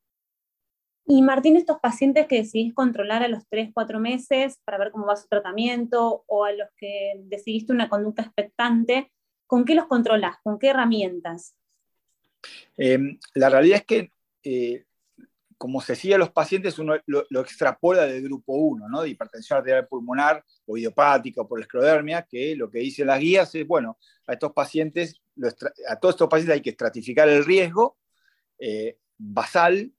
Y 1.06 1.22
Martín, 1.22 1.58
estos 1.58 1.80
pacientes 1.80 2.28
que 2.28 2.38
decidís 2.38 2.74
controlar 2.74 3.24
a 3.24 3.28
los 3.28 3.48
3, 3.50 3.72
4 3.74 4.00
meses 4.00 4.60
para 4.64 4.78
ver 4.78 4.92
cómo 4.92 5.08
va 5.08 5.16
su 5.16 5.28
tratamiento 5.28 6.24
o 6.28 6.46
a 6.46 6.52
los 6.52 6.70
que 6.78 7.14
decidiste 7.24 7.74
una 7.74 7.90
conducta 7.90 8.22
expectante, 8.22 9.12
¿con 9.48 9.66
qué 9.66 9.76
los 9.76 9.88
controlas? 9.88 10.38
¿Con 10.44 10.60
qué 10.60 10.70
herramientas? 10.70 11.56
Em, 12.78 13.20
la 13.34 13.50
realidad 13.50 13.80
es 13.80 13.86
que, 13.86 14.12
eh, 14.44 14.86
como 15.58 15.82
se 15.82 15.96
sigue 15.96 16.16
a 16.16 16.20
los 16.20 16.32
pacientes, 16.32 16.80
uno 16.80 16.96
lo, 17.06 17.42
extrapola 17.42 18.06
del 18.06 18.24
grupo 18.24 18.54
1, 18.54 18.88
¿no? 18.88 19.02
de 19.02 19.10
hipertensión 19.10 19.58
arterial 19.58 19.88
pulmonar 19.88 20.44
o 20.66 20.78
idiopática 20.78 21.42
o 21.42 21.48
por 21.48 21.60
esclerodermia, 21.60 22.24
que 22.24 22.56
lo 22.56 22.70
que 22.70 22.80
dicen 22.80 23.08
las 23.08 23.20
guías 23.20 23.54
es, 23.54 23.68
bueno, 23.68 23.98
a 24.28 24.34
estos 24.34 24.54
pacientes, 24.54 25.22
a 25.88 25.96
todos 25.98 26.16
estos 26.16 26.30
pacientes 26.30 26.56
hay 26.56 26.62
que 26.62 26.72
estratificar 26.72 27.30
el 27.30 27.46
riesgo 27.46 27.98
eh, 28.58 28.98
basal 29.18 29.92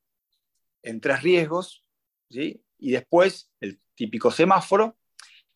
en 0.82 1.00
tres 1.00 1.22
riesgos, 1.22 1.84
y 2.28 2.90
después 2.90 3.50
el 3.60 3.80
típico 3.94 4.30
semáforo, 4.30 4.96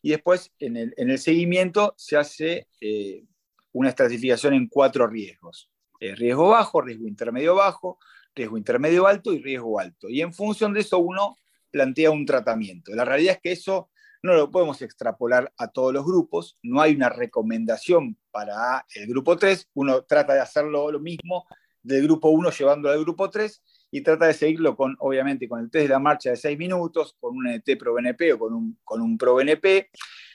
y 0.02 0.10
después 0.10 0.52
en 0.58 0.76
el, 0.76 1.18
seguimiento 1.18 1.94
se 1.96 2.16
hace 2.16 2.68
eh, 2.80 3.24
una 3.72 3.88
estratificación 3.88 4.54
en 4.54 4.68
cuatro 4.68 5.06
riesgos. 5.06 5.70
riesgo 6.00 6.50
bajo, 6.50 6.80
riesgo 6.80 7.08
intermedio 7.08 7.54
bajo, 7.54 7.98
riesgo 8.34 8.58
intermedio 8.58 9.06
alto 9.06 9.32
y 9.32 9.42
riesgo 9.42 9.80
alto. 9.80 10.08
Y 10.08 10.20
en 10.20 10.32
función 10.32 10.72
de 10.72 10.80
eso 10.80 10.98
uno 10.98 11.36
plantea 11.70 12.10
un 12.10 12.24
tratamiento. 12.24 12.94
La 12.94 13.04
realidad 13.04 13.34
es 13.34 13.40
que 13.40 13.52
eso 13.52 13.90
no 14.22 14.34
lo 14.34 14.50
podemos 14.50 14.80
extrapolar 14.82 15.52
a 15.56 15.68
todos 15.68 15.92
los 15.92 16.04
grupos, 16.04 16.58
no 16.62 16.80
hay 16.80 16.94
una 16.94 17.08
recomendación 17.08 18.18
para 18.30 18.84
el 18.94 19.06
grupo 19.06 19.36
3, 19.36 19.70
uno 19.74 20.02
trata 20.02 20.34
de 20.34 20.40
hacerlo 20.40 20.90
lo 20.90 21.00
mismo 21.00 21.46
del 21.82 22.02
grupo 22.02 22.30
1 22.30 22.50
llevándolo 22.50 22.94
al 22.94 23.00
grupo 23.00 23.30
3 23.30 23.62
y 23.90 24.02
trata 24.02 24.26
de 24.26 24.34
seguirlo 24.34 24.76
con, 24.76 24.96
obviamente, 25.00 25.48
con 25.48 25.60
el 25.60 25.70
test 25.70 25.84
de 25.84 25.88
la 25.88 25.98
marcha 25.98 26.30
de 26.30 26.36
6 26.36 26.58
minutos, 26.58 27.16
con 27.20 27.36
un 27.36 27.46
NT 27.48 27.78
pro 27.78 27.94
BNP 27.94 28.32
o 28.32 28.38
con 28.38 28.54
un, 28.54 28.78
con 28.84 29.00
un 29.00 29.16
pro 29.16 29.34
BNP, 29.34 29.90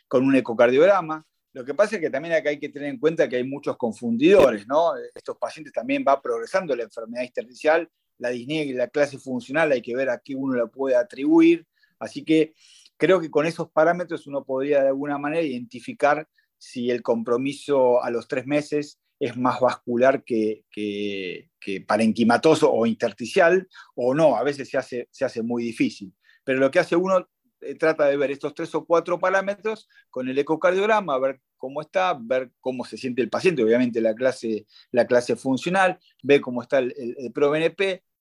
con 0.08 0.26
un 0.26 0.36
ecocardiograma. 0.36 1.26
Lo 1.54 1.66
que 1.66 1.74
pasa 1.74 1.96
es 1.96 2.02
que 2.02 2.10
también 2.10 2.34
acá 2.34 2.50
hay 2.50 2.60
que 2.60 2.70
tener 2.70 2.90
en 2.90 2.98
cuenta 2.98 3.28
que 3.28 3.36
hay 3.36 3.44
muchos 3.44 3.76
confundidores, 3.76 4.68
¿no? 4.68 4.94
Estos 5.14 5.38
pacientes 5.38 5.74
también 5.74 6.06
va 6.08 6.22
progresando 6.22 6.76
la 6.76 6.84
enfermedad 6.84 7.24
intersticial, 7.24 7.90
la 8.18 8.30
disnea 8.30 8.64
y 8.64 8.72
la 8.72 8.88
clase 8.88 9.18
funcional, 9.18 9.72
hay 9.72 9.82
que 9.82 9.96
ver 9.96 10.10
a 10.10 10.20
qué 10.20 10.36
uno 10.36 10.56
la 10.56 10.68
puede 10.68 10.96
atribuir. 10.96 11.68
Así 12.00 12.24
que 12.24 12.54
creo 12.96 13.20
que 13.20 13.30
con 13.30 13.46
esos 13.46 13.70
parámetros 13.70 14.28
uno 14.28 14.46
podría 14.46 14.82
de 14.82 14.90
alguna 14.90 15.18
manera 15.18 15.42
identificar 15.42 16.28
si 16.58 16.90
el 16.90 17.02
compromiso 17.02 18.02
a 18.02 18.12
los 18.12 18.28
tres 18.28 18.46
meses 18.46 19.01
es 19.22 19.38
más 19.38 19.60
vascular 19.60 20.24
que, 20.24 20.66
que, 20.72 21.48
parenquimatoso 21.88 22.72
o 22.74 22.88
intersticial, 22.88 23.70
o 23.94 24.16
no, 24.16 24.36
a 24.36 24.42
veces 24.42 24.68
se 24.68 24.80
hace, 24.80 25.08
se 25.12 25.24
hace 25.24 25.44
muy 25.44 25.64
difícil. 25.64 26.12
Pero 26.44 26.60
lo 26.60 26.72
que 26.72 26.80
hace 26.80 26.96
uno 26.96 27.30
eh, 27.62 27.76
trata 27.76 28.06
de 28.08 28.18
ver 28.18 28.32
estos 28.32 28.56
tres 28.56 28.74
o 28.74 28.84
cuatro 28.84 29.20
parámetros 29.20 29.88
con 30.10 30.28
el 30.28 30.40
ecocardiograma, 30.40 31.20
ver 31.20 31.40
cómo 31.56 31.82
está, 31.82 32.18
ver 32.20 32.52
cómo 32.60 32.84
se 32.84 32.98
siente 32.98 33.22
el 33.22 33.30
paciente, 33.30 33.64
obviamente 33.64 34.02
la 34.02 34.16
clase, 34.16 34.66
la 34.92 35.06
clase 35.06 35.36
funcional, 35.36 36.00
ver 36.24 36.42
cómo 36.42 36.64
está 36.64 36.80
el, 36.80 36.92
el, 36.98 37.16
el 37.20 37.32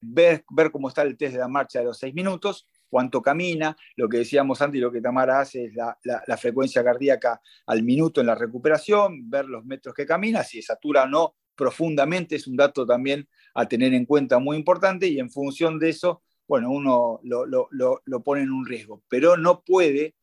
ver, 0.02 0.44
ver 0.50 0.70
cómo 0.70 0.88
está 0.88 1.00
el 1.00 1.16
test 1.16 1.32
de 1.32 1.40
la 1.40 1.48
marcha 1.48 1.78
de 1.78 1.86
los 1.86 1.98
seis 1.98 2.12
minutos 2.14 2.66
cuánto 2.90 3.22
camina, 3.22 3.76
lo 3.96 4.09
que 4.09 4.18
decíamos 4.18 4.61
antes 4.61 4.79
y 4.79 4.83
lo 4.83 4.92
que 4.92 5.00
Tamara 5.00 5.40
hace 5.40 5.66
es 5.66 5.74
la, 5.74 6.37
frecuencia 6.37 6.83
cardíaca 6.85 7.40
al 7.66 7.83
minuto 7.83 8.20
en 8.20 8.26
la 8.26 8.35
recuperación, 8.35 9.31
ver 9.31 9.46
los 9.46 9.64
metros 9.64 9.94
que 9.94 10.05
camina, 10.05 10.42
si 10.42 10.61
satura 10.61 11.05
o 11.05 11.09
no 11.09 11.37
profundamente, 11.55 12.37
es 12.37 12.46
un 12.46 12.57
dato 12.57 12.87
también 12.87 13.29
a 13.55 13.66
tener 13.66 13.92
en 13.94 14.07
cuenta 14.07 14.38
muy 14.38 14.57
importante 14.57 15.07
y 15.07 15.18
en 15.18 15.31
función 15.31 15.79
de 15.79 15.90
eso, 15.90 16.22
bueno, 16.48 16.70
uno 16.70 17.20
lo, 17.22 18.22
pone 18.24 18.42
en 18.42 18.50
un 18.50 18.66
riesgo, 18.66 19.03
pero 19.09 19.37
no 19.37 19.62
puede 19.62 20.14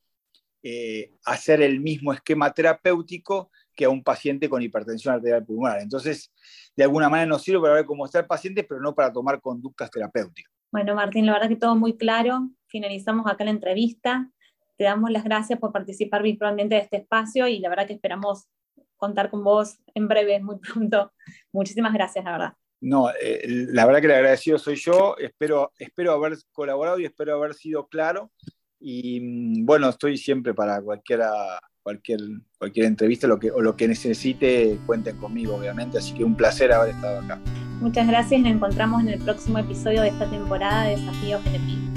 eh, 0.64 1.14
hacer 1.26 1.62
el 1.62 1.80
mismo 1.80 2.12
esquema 2.12 2.52
terapéutico 2.52 3.52
que 3.76 3.86
a 3.86 3.90
un 3.90 4.04
paciente 4.04 4.50
con 4.50 4.64
hipertensión 4.64 5.14
arterial 5.14 5.46
pulmonar. 5.46 5.80
Entonces, 5.80 6.34
de 6.76 6.84
alguna 6.84 7.08
manera 7.08 7.30
nos 7.30 7.44
sirve 7.44 7.62
para 7.62 7.76
ver 7.76 7.86
cómo 7.86 8.06
está 8.06 8.20
el 8.20 8.26
paciente, 8.26 8.64
pero 8.64 8.82
no 8.82 8.96
para 8.96 9.14
tomar 9.14 9.40
conductas 9.40 9.92
terapéuticas. 9.92 10.52
Bueno, 10.72 10.96
Martín, 10.96 11.26
la 11.26 11.34
verdad 11.34 11.48
que 11.48 11.56
todo 11.56 11.76
muy 11.76 11.96
claro. 11.96 12.50
Finalizamos 12.68 13.26
acá 13.28 13.44
la 13.44 13.52
entrevista. 13.52 14.30
Te 14.78 14.84
damos 14.84 15.10
las 15.12 15.24
gracias 15.24 15.60
por 15.60 15.72
participar 15.72 16.22
virtualmente 16.22 16.76
de 16.76 16.82
este 16.82 16.98
espacio 16.98 17.48
y 17.48 17.60
la 17.60 17.70
verdad 17.70 17.88
que 17.88 17.94
esperamos 17.94 18.48
contar 18.96 19.30
con 19.30 19.44
vos 19.44 19.78
en 19.94 20.08
breve, 20.08 20.40
muy 20.40 20.58
pronto. 20.60 21.12
Muchísimas 21.52 21.94
gracias, 21.94 22.26
la 22.26 22.32
verdad. 22.32 22.54
No, 22.80 23.10
eh, 23.10 23.42
la 23.48 23.86
verdad 23.86 24.02
que 24.02 24.08
el 24.08 24.14
agradecido 24.14 24.60
soy 24.60 24.76
yo. 24.76 25.16
Espero, 25.18 25.72
espero 25.80 26.12
haber 26.14 26.38
colaborado 26.52 27.00
y 27.00 27.06
espero 27.06 27.36
haber 27.36 27.54
sido 27.56 27.88
claro. 27.88 28.32
Y 28.80 29.20
mm, 29.22 29.66
bueno, 29.66 29.90
estoy 29.90 30.18
siempre 30.18 30.54
para 30.54 30.82
cualquiera, 30.82 31.60
cualquier, 31.82 32.20
cualquier 32.60 32.86
entrevista 32.86 33.28
lo 33.28 33.40
que, 33.40 33.50
o 33.50 33.62
lo 33.62 33.76
que 33.76 33.88
necesite, 33.88 34.80
cuenten 34.86 35.18
conmigo, 35.18 35.56
obviamente. 35.56 35.98
Así 35.98 36.14
que 36.14 36.24
un 36.24 36.36
placer 36.36 36.72
haber 36.72 36.94
estado 36.94 37.22
acá. 37.22 37.40
Muchas 37.80 38.08
gracias 38.08 38.42
nos 38.42 38.52
encontramos 38.52 39.02
en 39.02 39.10
el 39.10 39.20
próximo 39.20 39.60
episodio 39.60 40.02
de 40.02 40.10
esta 40.10 40.30
temporada 40.30 40.86
de 40.86 40.98
Desafíos 40.98 41.42
NP. 41.46 41.97